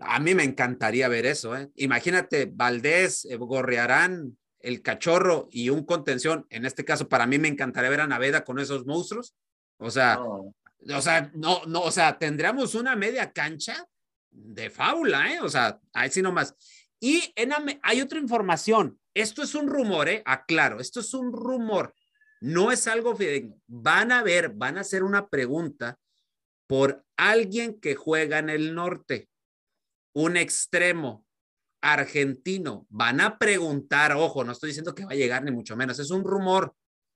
[0.01, 1.71] A mí me encantaría ver eso, ¿eh?
[1.77, 6.47] Imagínate, Valdés, eh, Gorriarán, el cachorro y un contención.
[6.51, 9.37] En este caso, para mí me encantaría ver a Naveda con esos monstruos.
[9.79, 13.87] O sea, o sea, no, no, o sea, tendríamos una media cancha
[14.31, 15.41] de fábula, ¿eh?
[15.41, 16.55] O sea, ahí sí nomás.
[16.99, 18.99] Y en, hay otra información.
[19.15, 20.23] Esto es un rumor, ¿eh?
[20.27, 21.95] Aclaro, esto es un rumor.
[22.41, 23.57] No es algo fidedigno.
[23.67, 25.99] Van a ver, van a hacer una pregunta
[26.67, 29.29] por alguien que juega en el norte,
[30.15, 31.25] un extremo
[31.81, 32.87] argentino.
[32.91, 36.11] Van a preguntar, ojo, no estoy diciendo que va a llegar ni mucho menos, es
[36.11, 36.75] un rumor.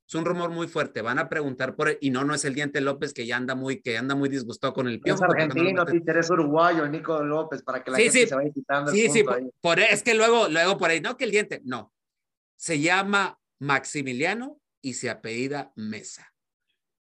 [0.08, 1.02] Es un rumor muy fuerte.
[1.02, 1.98] Van a preguntar por él.
[2.00, 4.72] Y no, no es el Diente López que ya anda muy, que anda muy disgustado
[4.72, 5.22] con el piojo.
[5.22, 8.90] Es argentino, no es uruguayo, Nico López, para que la gente se vaya quitando.
[8.90, 9.22] Sí, sí,
[9.60, 11.92] por, es que luego, luego por ahí, no que el Diente, no.
[12.56, 16.32] Se llama Maximiliano y se apellida Mesa.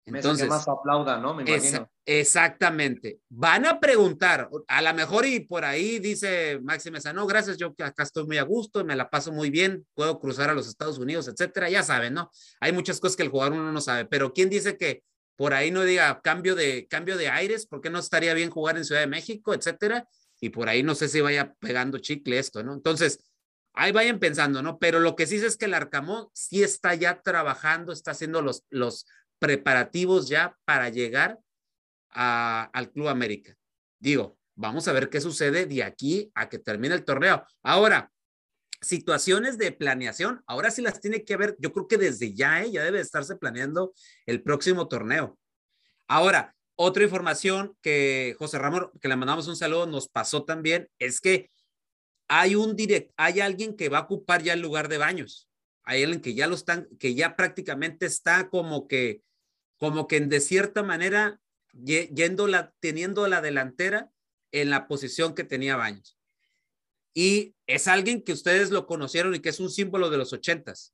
[0.06, 1.34] Entonces, que más aplauda, ¿no?
[1.34, 1.90] Me imagino.
[2.06, 3.20] exactamente.
[3.30, 7.74] Van a preguntar, a lo mejor y por ahí dice Maxi Mesa, no, gracias, yo
[7.80, 10.98] acá estoy muy a gusto, me la paso muy bien, puedo cruzar a los Estados
[10.98, 12.30] Unidos, etcétera, ya saben, ¿no?
[12.60, 15.04] Hay muchas cosas que el jugador uno no sabe, pero ¿quién dice que
[15.38, 17.66] por ahí no diga cambio de, cambio de aires?
[17.66, 20.08] ¿Por qué no estaría bien jugar en Ciudad de México, etcétera?
[20.42, 22.74] Y por ahí no sé si vaya pegando chicle esto, ¿no?
[22.74, 23.32] Entonces,
[23.74, 24.78] ahí vayan pensando, ¿no?
[24.78, 28.64] Pero lo que sí es que el Arcamón sí está ya trabajando, está haciendo los,
[28.70, 29.06] los
[29.40, 31.40] preparativos ya para llegar
[32.10, 33.56] al Club América.
[34.00, 37.46] Digo, vamos a ver qué sucede de aquí a que termine el torneo.
[37.64, 38.12] Ahora,
[38.82, 42.72] situaciones de planeación, ahora sí las tiene que ver, yo creo que desde ya, ¿eh?
[42.72, 43.94] ya debe estarse planeando
[44.26, 45.38] el próximo torneo.
[46.08, 51.22] Ahora, otra información que José Ramón, que le mandamos un saludo, nos pasó también, es
[51.22, 51.50] que
[52.28, 55.50] hay un direct, hay alguien que va a ocupar ya el lugar de baños.
[55.84, 59.22] Hay alguien que ya lo están, que ya prácticamente está como que
[59.78, 61.42] como que de cierta manera
[61.74, 64.12] yendo la, teniendo la delantera
[64.52, 66.18] en la posición que tenía Baños.
[67.14, 70.94] Y es alguien que ustedes lo conocieron y que es un símbolo de los ochentas,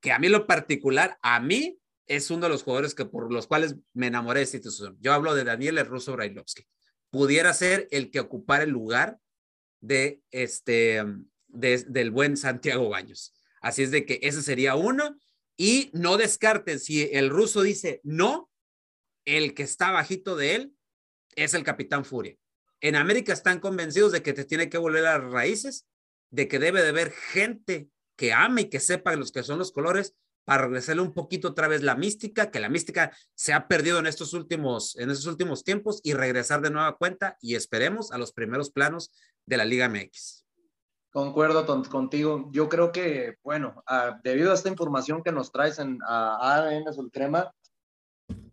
[0.00, 3.46] que a mí lo particular, a mí es uno de los jugadores que por los
[3.46, 4.96] cuales me enamoré de esta institución.
[5.00, 6.66] Yo hablo de Daniel el Ruso Brailovsky.
[7.10, 9.18] Pudiera ser el que ocupara el lugar
[9.80, 11.04] de este,
[11.48, 13.34] del buen Santiago Baños.
[13.64, 15.18] Así es de que ese sería uno.
[15.56, 18.50] Y no descarten, si el ruso dice no,
[19.24, 20.74] el que está bajito de él
[21.34, 22.36] es el Capitán Furia.
[22.82, 25.86] En América están convencidos de que te tiene que volver a las raíces,
[26.30, 29.72] de que debe de haber gente que ame y que sepa los que son los
[29.72, 33.98] colores para regresarle un poquito otra vez la mística, que la mística se ha perdido
[33.98, 38.18] en estos últimos, en estos últimos tiempos y regresar de nueva cuenta y esperemos a
[38.18, 39.10] los primeros planos
[39.46, 40.43] de la Liga MX.
[41.14, 42.48] Concuerdo contigo.
[42.50, 43.84] Yo creo que, bueno,
[44.24, 46.86] debido a esta información que nos traes en a ADN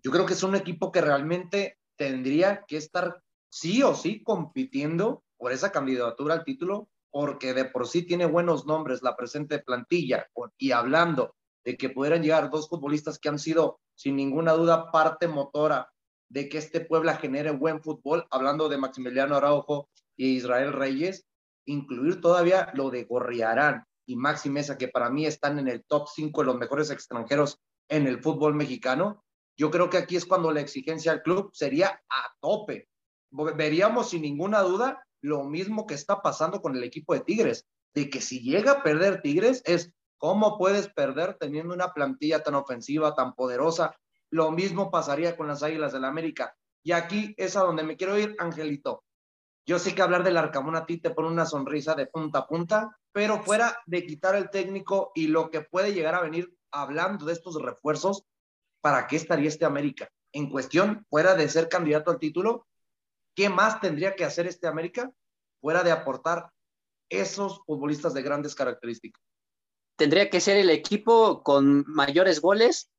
[0.03, 5.23] Yo creo que es un equipo que realmente tendría que estar sí o sí compitiendo
[5.37, 10.27] por esa candidatura al título, porque de por sí tiene buenos nombres la presente plantilla,
[10.59, 11.33] y hablando
[11.65, 15.91] de que pudieran llegar dos futbolistas que han sido sin ninguna duda parte motora
[16.29, 21.25] de que este Puebla genere buen fútbol, hablando de Maximiliano Araujo y Israel Reyes,
[21.65, 26.07] incluir todavía lo de Gorriarán y Maxi Mesa, que para mí están en el top
[26.13, 29.23] 5 de los mejores extranjeros en el fútbol mexicano,
[29.57, 32.87] yo creo que aquí es cuando la exigencia al club sería a tope.
[33.29, 38.09] Veríamos sin ninguna duda lo mismo que está pasando con el equipo de Tigres, de
[38.09, 43.13] que si llega a perder Tigres es cómo puedes perder teniendo una plantilla tan ofensiva,
[43.13, 43.95] tan poderosa.
[44.29, 46.55] Lo mismo pasaría con las Águilas del la América.
[46.83, 49.03] Y aquí es a donde me quiero ir, Angelito.
[49.65, 52.47] Yo sé que hablar del Arcamón a ti te pone una sonrisa de punta a
[52.47, 57.25] punta, pero fuera de quitar el técnico y lo que puede llegar a venir hablando
[57.25, 58.25] de estos refuerzos,
[58.81, 60.09] ¿para qué estaría este América?
[60.33, 62.67] En cuestión, fuera de ser candidato al título,
[63.35, 65.11] ¿qué más tendría que hacer este América
[65.59, 66.49] fuera de aportar
[67.09, 69.21] esos futbolistas de grandes características?
[69.97, 72.89] Tendría que ser el equipo con mayores goles,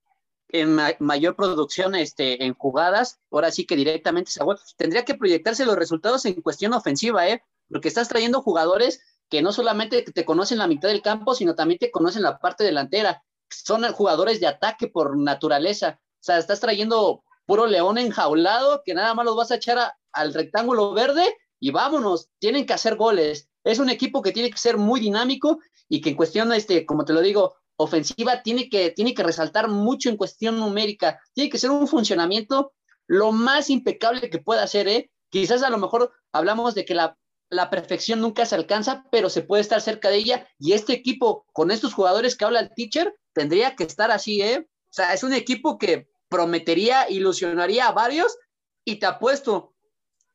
[0.53, 4.31] en mayor producción este, en jugadas, ahora sí que directamente
[4.77, 7.43] tendría que proyectarse los resultados en cuestión ofensiva, ¿eh?
[7.71, 9.01] porque estás trayendo jugadores
[9.31, 12.65] que no solamente te conocen la mitad del campo, sino también te conocen la parte
[12.65, 13.25] delantera.
[13.49, 15.99] Son jugadores de ataque por naturaleza.
[16.03, 20.35] O sea, estás trayendo puro león enjaulado que nada más los vas a echar al
[20.35, 23.49] rectángulo verde y vámonos, tienen que hacer goles.
[23.65, 27.05] Es un equipo que tiene que ser muy dinámico y que en cuestión, este, como
[27.05, 31.21] te lo digo, ofensiva tiene que, tiene que resaltar mucho en cuestión numérica.
[31.33, 32.73] Tiene que ser un funcionamiento
[33.07, 35.11] lo más impecable que pueda ser, ¿eh?
[35.31, 37.17] Quizás a lo mejor hablamos de que la,
[37.49, 40.49] la perfección nunca se alcanza, pero se puede estar cerca de ella.
[40.59, 44.67] Y este equipo, con estos jugadores que habla el teacher, tendría que estar así, ¿eh?
[44.69, 48.37] O sea, es un equipo que prometería, ilusionaría a varios
[48.85, 49.75] y te apuesto,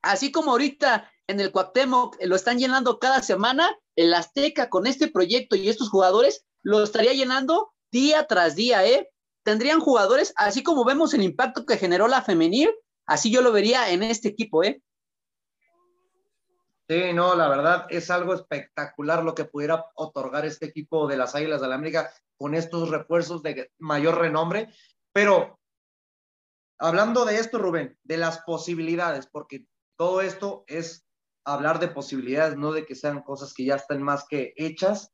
[0.02, 5.08] así como ahorita en el Cuauhtémoc lo están llenando cada semana, el Azteca con este
[5.08, 9.12] proyecto y estos jugadores lo estaría llenando día tras día, ¿eh?
[9.44, 12.70] Tendrían jugadores, así como vemos el impacto que generó la femenil,
[13.06, 14.82] así yo lo vería en este equipo, ¿eh?
[16.90, 21.36] Sí, no, la verdad es algo espectacular lo que pudiera otorgar este equipo de las
[21.36, 24.74] Águilas de la América con estos refuerzos de mayor renombre.
[25.12, 25.60] Pero
[26.80, 29.66] hablando de esto, Rubén, de las posibilidades, porque
[29.98, 31.06] todo esto es
[31.44, 35.12] hablar de posibilidades, no de que sean cosas que ya estén más que hechas.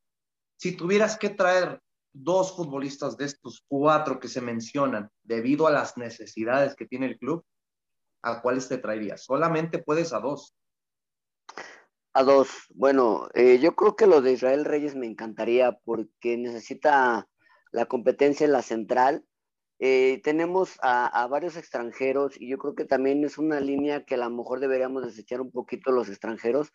[0.63, 1.81] Si tuvieras que traer
[2.13, 7.17] dos futbolistas de estos cuatro que se mencionan debido a las necesidades que tiene el
[7.17, 7.43] club,
[8.21, 9.25] ¿a cuáles te traerías?
[9.25, 10.55] Solamente puedes a dos.
[12.13, 12.47] A dos.
[12.69, 17.27] Bueno, eh, yo creo que lo de Israel Reyes me encantaría porque necesita
[17.73, 19.25] la competencia en la central.
[19.79, 24.19] Eh, tenemos a, varios extranjeros y yo creo que también es una línea que a
[24.19, 26.71] lo mejor deberíamos desechar un poquito los extranjeros.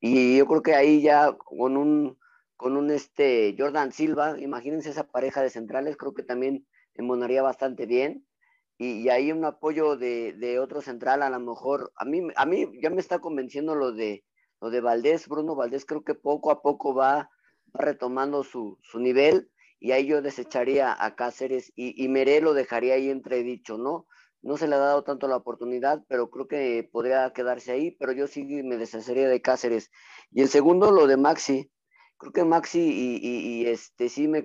[0.00, 2.18] Y yo creo que ahí ya con un,
[2.60, 7.86] con un este Jordan Silva, imagínense esa pareja de centrales, creo que también emonaría bastante
[7.86, 8.26] bien.
[8.76, 12.44] Y, y ahí un apoyo de, de, otro central, a lo mejor, a mí, a
[12.44, 14.26] mí ya me está convenciendo lo de,
[14.60, 17.30] lo de Valdés, Bruno Valdés creo que poco a poco va,
[17.72, 23.08] retomando su, nivel y ahí yo desecharía a Cáceres y, y Meré lo dejaría ahí
[23.08, 24.06] entredicho, ¿no?
[24.42, 28.12] No se le ha dado tanto la oportunidad, pero creo que podría quedarse ahí, pero
[28.12, 29.90] yo sí me deshacería de Cáceres.
[30.30, 31.70] Y el segundo, lo de Maxi.
[32.20, 34.44] Creo que Maxi y, este sí me...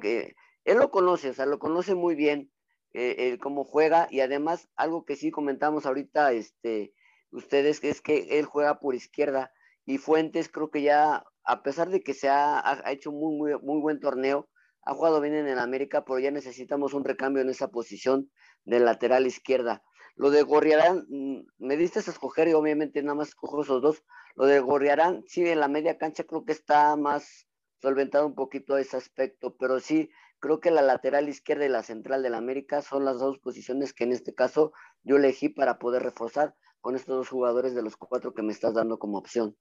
[0.63, 2.49] él lo conoce, o sea, lo conoce muy bien,
[2.93, 6.93] eh, cómo juega y además algo que sí comentamos ahorita, este,
[7.31, 9.51] ustedes, es que él juega por izquierda
[9.85, 13.81] y Fuentes creo que ya, a pesar de que se ha, hecho muy, muy, muy
[13.81, 14.49] buen torneo,
[14.83, 18.31] ha jugado bien en el América, pero ya necesitamos un recambio en esa posición
[18.63, 19.83] de lateral izquierda.
[20.15, 24.03] Lo de Gorriarán, mm, me diste a escoger y obviamente nada más escojo esos dos.
[24.35, 27.47] Lo de Gorriarán, sí, en la media cancha creo que está más
[27.85, 30.09] solventado un poquito ese aspecto, pero sí,
[30.39, 34.03] creo que la lateral izquierda y la central del América son las dos posiciones que
[34.03, 34.73] en este caso
[35.03, 38.73] yo elegí para poder reforzar con estos dos jugadores de los cuatro que me estás
[38.73, 39.55] dando como opción.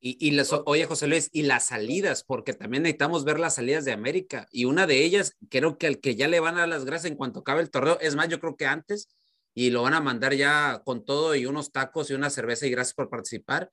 [0.00, 3.84] Y, y las, oye, José Luis, y las salidas, porque también necesitamos ver las salidas
[3.84, 4.48] de América.
[4.50, 7.12] Y una de ellas, creo que al que ya le van a dar las gracias
[7.12, 9.08] en cuanto acabe el torneo, es más, yo creo que antes,
[9.54, 12.70] y lo van a mandar ya con todo y unos tacos y una cerveza y
[12.70, 13.70] gracias por participar,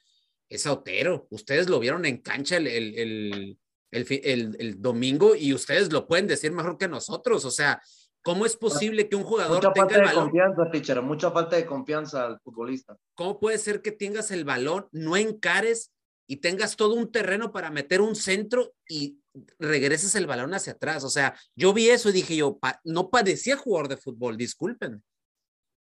[0.49, 1.27] es a Otero.
[1.29, 3.57] Ustedes lo vieron en cancha el,
[3.91, 7.45] el, domingo y ustedes lo pueden decir mejor que nosotros.
[7.45, 7.81] O sea,
[8.21, 11.55] ¿cómo es posible que un jugador mucha tenga falta el de confianza, teacher, mucha falta
[11.55, 12.97] de confianza al futbolista.
[13.15, 15.91] ¿Cómo puede ser que tengas el balón, no encares
[16.27, 19.19] y tengas todo un terreno para meter un centro y
[19.57, 21.03] regreses el balón hacia atrás.
[21.03, 25.03] O sea, yo vi eso y dije yo, no parecía jugador de fútbol, disculpen.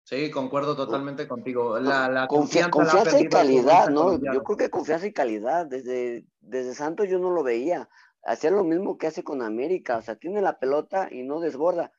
[0.10, 1.80] Sí, concuerdo totalmente contigo.
[1.80, 4.20] La, la confianza, confianza y calidad, ¿no?
[4.20, 5.68] Yo creo que confianza y calidad.
[5.68, 7.88] Desde, desde Santos yo no lo veía.
[8.24, 9.98] Hacía lo mismo que hace con América.
[9.98, 11.92] O sea, tiene la pelota y no desborda.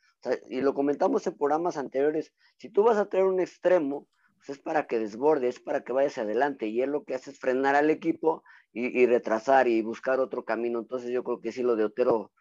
[0.49, 2.33] y lo comentamos en programas anteriores.
[2.57, 4.09] Si tú vas a traer un extremo,
[4.39, 6.67] pues es para que desborde, es para que vayas adelante.
[6.67, 8.43] Y él lo que hace es frenar al equipo
[8.73, 10.81] y, y retrasar y buscar otro camino.
[10.81, 12.33] Entonces yo creo que sí, lo de Otero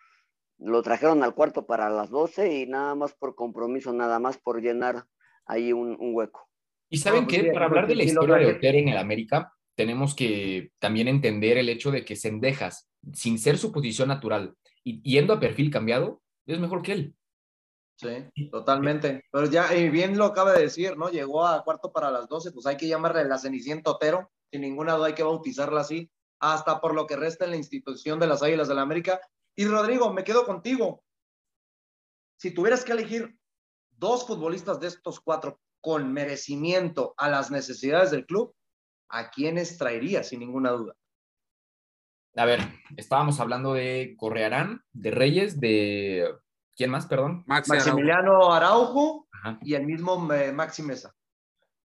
[0.58, 4.64] lo trajeron al cuarto para las 12 y nada más por compromiso, nada más por
[4.64, 5.06] llenar
[5.50, 6.48] ahí un, hueco.
[6.90, 10.16] Y saben pues que para hablar de la historia de Otero en el América, tenemos
[10.16, 15.34] que también entender el hecho de que Sendejas, sin ser su posición natural y yendo
[15.34, 17.16] a perfil cambiado, es mejor que él.
[17.98, 19.26] Sí, totalmente.
[19.30, 21.10] Pero ya, y bien lo acaba de decir, ¿no?
[21.10, 24.94] Llegó a cuarto para las 12, pues hay que llamarle la Cenicienta Otero, sin ninguna
[24.94, 28.42] duda hay que bautizarla así, hasta por lo que resta en la institución de las
[28.42, 29.20] Águilas del la América.
[29.56, 31.04] Y Rodrigo, me quedo contigo.
[32.38, 33.39] Si tuvieras que elegir
[34.00, 38.54] dos futbolistas de estos cuatro con merecimiento a las necesidades del club,
[39.10, 40.96] ¿a quiénes traería sin ninguna duda?
[42.36, 42.62] A ver,
[42.96, 46.34] estábamos hablando de Correarán, de Reyes, de...
[46.76, 47.44] ¿Quién más, perdón?
[47.46, 49.28] Maximiliano Araujo,
[49.62, 51.14] y el mismo eh, Maxi Mesa.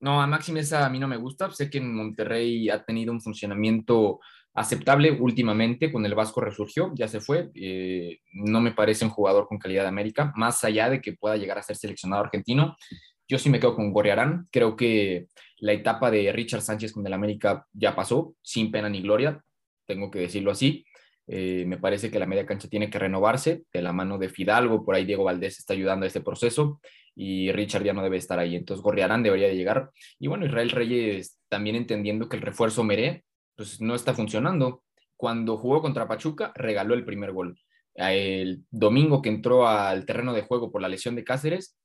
[0.02, 1.50] No, a Maxi Mesa a mí no me gusta.
[1.52, 4.20] Sé que en Monterrey ha tenido un funcionamiento
[4.54, 9.48] aceptable últimamente, con el Vasco resurgió, ya se fue, eh, no me parece un jugador
[9.48, 12.76] con calidad de América, más allá de que pueda llegar a ser seleccionado argentino,
[13.28, 15.28] yo sí me quedo con Gorriarán, creo que
[15.58, 19.42] la etapa de Richard Sánchez con el América ya pasó, sin pena ni gloria,
[19.88, 20.86] tengo que decirlo así,
[21.26, 24.86] eh, me parece que la media cancha tiene que renovarse de la mano de Fidalgo,
[24.86, 26.80] por ahí Diego Valdés está ayudando a este proceso
[27.16, 29.90] y Richard ya no debe estar ahí, entonces Gorriarán debería de llegar.
[30.20, 33.24] Y bueno, Israel Reyes también entendiendo que el refuerzo Meré
[33.56, 34.84] pues no está funcionando.
[35.16, 37.60] Cuando jugó contra Pachuca, regaló el primer gol.
[37.96, 41.78] El domingo que entró al terreno de juego por la lesión de Cáceres,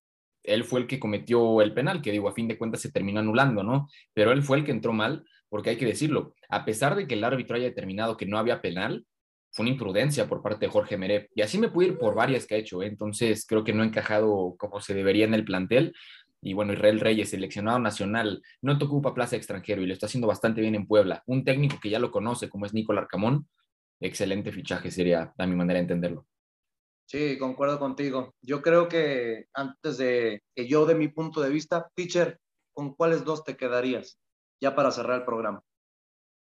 [0.43, 3.21] él fue el que cometió el penal, que digo, a fin de cuentas se terminó
[3.21, 3.89] anulando, ¿no?
[4.15, 7.15] Pero él fue el que entró mal, porque hay que decirlo, a pesar de que
[7.15, 9.07] el árbitro haya determinado que no había penal,
[9.51, 11.29] fue una imprudencia por parte de Jorge Meré.
[11.35, 12.87] Y así me pude ir por varias que ha hecho, ¿eh?
[12.87, 15.95] entonces creo que no ha encajado como se debería en el plantel
[16.41, 20.29] y bueno, Israel Reyes, seleccionado nacional, no te ocupa plaza extranjero y lo está haciendo
[20.29, 21.23] bastante bien en Puebla.
[21.27, 23.49] Un técnico que ya lo conoce, como es Nicolás Arcamón,
[24.01, 26.27] excelente fichaje sería, a mi manera de entenderlo.
[27.07, 28.35] Sí, concuerdo contigo.
[28.43, 32.39] Yo creo que antes de que yo de mi punto de vista, pitcher,
[32.75, 34.19] ¿con cuáles dos te quedarías
[34.61, 35.63] ya para cerrar el programa?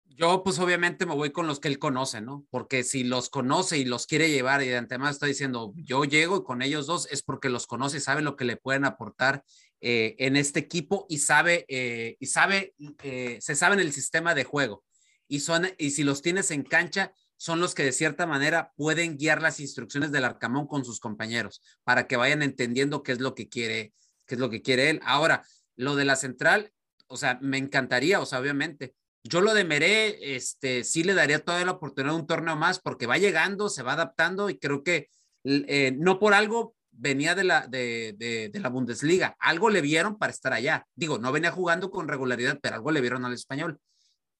[0.06, 2.46] Yo, pues obviamente me voy con los que él conoce, ¿no?
[2.50, 6.44] Porque si los conoce y los quiere llevar y de antemano está diciendo, yo llego
[6.44, 9.44] con ellos dos, es porque los conoce y sabe lo que le pueden aportar
[9.86, 14.34] eh, en este equipo y sabe, eh, y sabe, eh, se sabe en el sistema
[14.34, 14.82] de juego.
[15.28, 19.18] Y, son, y si los tienes en cancha, son los que de cierta manera pueden
[19.18, 23.34] guiar las instrucciones del Arcamón con sus compañeros para que vayan entendiendo qué es lo
[23.34, 23.92] que quiere,
[24.24, 25.00] qué es lo que quiere él.
[25.04, 25.44] Ahora,
[25.76, 26.72] lo de la central,
[27.06, 31.40] o sea, me encantaría, o sea, obviamente, yo lo de Meré, este, sí le daría
[31.40, 34.82] toda la oportunidad de un torneo más porque va llegando, se va adaptando y creo
[34.82, 35.10] que
[35.44, 39.36] no por algo venía de la, de, de, la Bundesliga.
[39.38, 40.86] Algo le vieron para estar allá.
[40.94, 43.78] Digo, no venía jugando con regularidad, pero algo le vieron al español.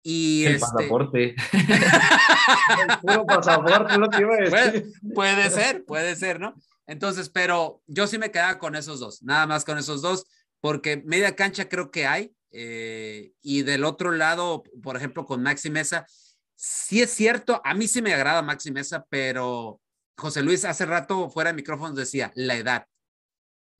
[0.02, 0.66] Y el este...
[0.66, 1.34] pasaporte.
[3.02, 4.92] puro pasaporte, lo que iba a decir.
[5.14, 6.54] puede ser, puede ser, ¿no?
[6.86, 10.26] Entonces, pero yo sí me quedaba con esos dos, nada más con esos dos,
[10.60, 15.70] porque media cancha creo que hay, eh, y del otro lado, por ejemplo, con Maxi
[15.70, 16.06] Mesa,
[16.54, 19.80] sí es cierto, a mí sí me agrada Maxi Mesa, pero
[20.16, 22.86] José Luis hace rato fuera de micrófonos decía la edad.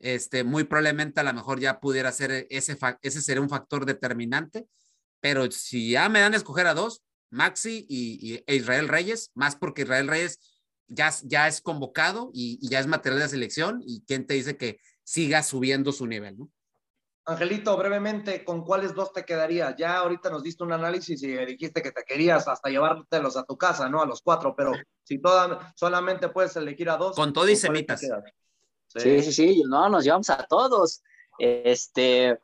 [0.00, 4.66] Este, muy probablemente a lo mejor ya pudiera ser ese, ese sería un factor determinante,
[5.20, 9.56] pero si ya me dan a escoger a dos, Maxi y, e Israel Reyes, más
[9.56, 10.38] porque Israel Reyes
[10.86, 14.56] ya, ya es convocado y, y, ya es material de selección y quién te dice
[14.56, 16.50] que siga subiendo su nivel, ¿no?
[17.26, 19.74] Angelito, brevemente, ¿con cuáles dos te quedaría?
[19.76, 23.56] Ya ahorita nos diste un análisis y dijiste que te querías hasta llevártelos a tu
[23.56, 24.02] casa, ¿no?
[24.02, 24.72] A los cuatro, pero
[25.04, 27.14] si toda, solamente puedes elegir a dos.
[27.14, 28.00] Con todo y semitas.
[28.88, 29.22] Sí.
[29.22, 31.02] sí, sí, no, nos llevamos a todos.
[31.38, 32.38] Este,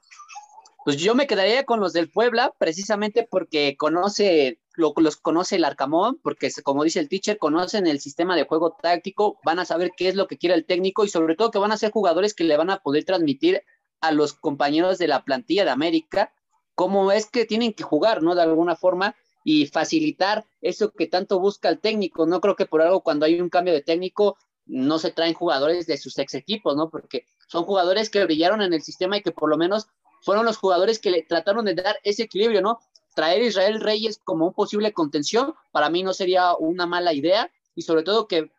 [0.85, 5.65] pues yo me quedaría con los del Puebla, precisamente porque conoce, lo, los conoce el
[5.65, 9.93] Arcamón, porque como dice el teacher, conocen el sistema de juego táctico, van a saber
[9.97, 12.35] qué es lo que quiere el técnico y sobre todo que van a ser jugadores
[12.35, 13.63] que le van a poder transmitir
[14.01, 16.33] a los compañeros de la plantilla de América
[16.75, 18.35] cómo es que tienen que jugar, ¿no?
[18.35, 19.15] De alguna forma
[19.45, 22.27] y facilitar eso que tanto busca el técnico.
[22.27, 24.37] No creo que por algo cuando hay un cambio de técnico
[24.67, 26.91] no se traen jugadores de sus ex equipos, ¿no?
[26.91, 29.89] Porque son jugadores que brillaron en el sistema y que por lo menos
[30.23, 32.79] fueron los jugadores que le trataron de dar ese equilibrio, ¿no?
[33.15, 37.51] Traer a Israel Reyes como un posible contención, para mí no sería una mala idea
[37.75, 38.51] y sobre todo que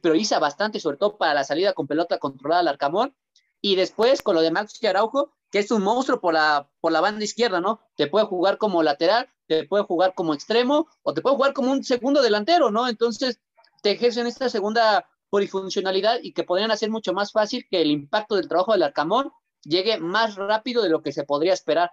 [0.00, 3.14] prioriza bastante, sobre todo para la salida con pelota controlada al Arcamón
[3.60, 6.90] y después, con lo de Max y Araujo, que es un monstruo por la, por
[6.90, 7.80] la banda izquierda, ¿no?
[7.96, 11.72] Te puede jugar como lateral, te puede jugar como extremo o te puede jugar como
[11.72, 12.88] un segundo delantero, ¿no?
[12.88, 13.40] Entonces,
[13.82, 18.36] te ejercen esta segunda polifuncionalidad y que podrían hacer mucho más fácil que el impacto
[18.36, 19.32] del trabajo del Arcamón
[19.62, 21.90] llegue más rápido de lo que se podría esperar.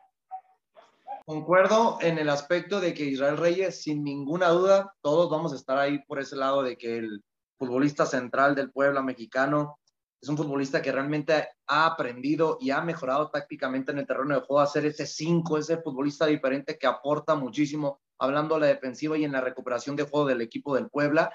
[1.26, 5.78] Concuerdo en el aspecto de que Israel Reyes, sin ninguna duda, todos vamos a estar
[5.78, 7.24] ahí por ese lado de que el
[7.57, 9.80] futbolista central del pueblo mexicano
[10.22, 14.41] es un futbolista que realmente ha aprendido y ha mejorado tácticamente en el terreno de
[14.41, 19.17] juego a ser ese 5, ese futbolista diferente que aporta muchísimo, hablando a la defensiva
[19.17, 21.32] y en la recuperación de juego del equipo del Puebla.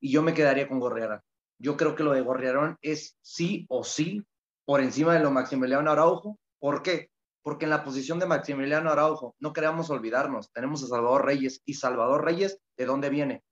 [0.00, 1.22] Y yo me quedaría con Gorriarán.
[1.58, 4.22] Yo creo que lo de Gorriarán es sí o sí
[4.66, 6.38] por encima de lo Maximiliano Araujo.
[6.58, 7.10] ¿Por qué?
[7.42, 11.62] Porque en la posición de Maximiliano Araujo, no queremos olvidarnos, tenemos a Salvador Reyes.
[11.64, 13.44] ¿Y Salvador Reyes de dónde viene?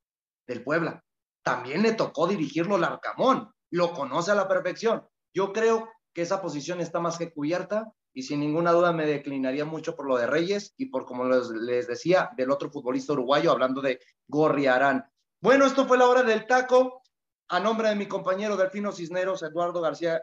[0.46, 1.02] Del Puebla.
[1.42, 5.06] También le tocó dirigirlo al Arcamón lo conoce a la perfección.
[5.32, 9.64] Yo creo que esa posición está más que cubierta y sin ninguna duda me declinaría
[9.64, 13.80] mucho por lo de Reyes y por, como les, decía, del otro futbolista uruguayo, hablando
[13.80, 13.98] de
[14.28, 15.04] Gorriarán.
[15.40, 17.02] Bueno, esto fue la hora del taco.
[17.48, 20.22] A nombre de mi compañero Delfino Cisneros, Eduardo García,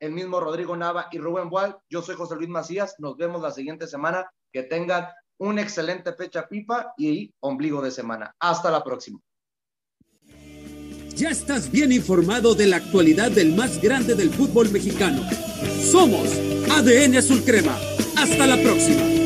[0.00, 2.96] el mismo Rodrigo Nava y Rubén Boal, yo soy José Luis Macías.
[2.98, 4.30] Nos vemos la siguiente semana.
[4.52, 5.06] Que tengan
[5.38, 8.34] una excelente fecha pipa y ombligo de semana.
[8.40, 9.20] Hasta la próxima.
[11.20, 15.22] Ya estás bien informado de la actualidad del más grande del fútbol mexicano.
[15.92, 16.30] Somos
[16.70, 17.78] ADN Azul Crema.
[18.16, 19.19] Hasta la próxima.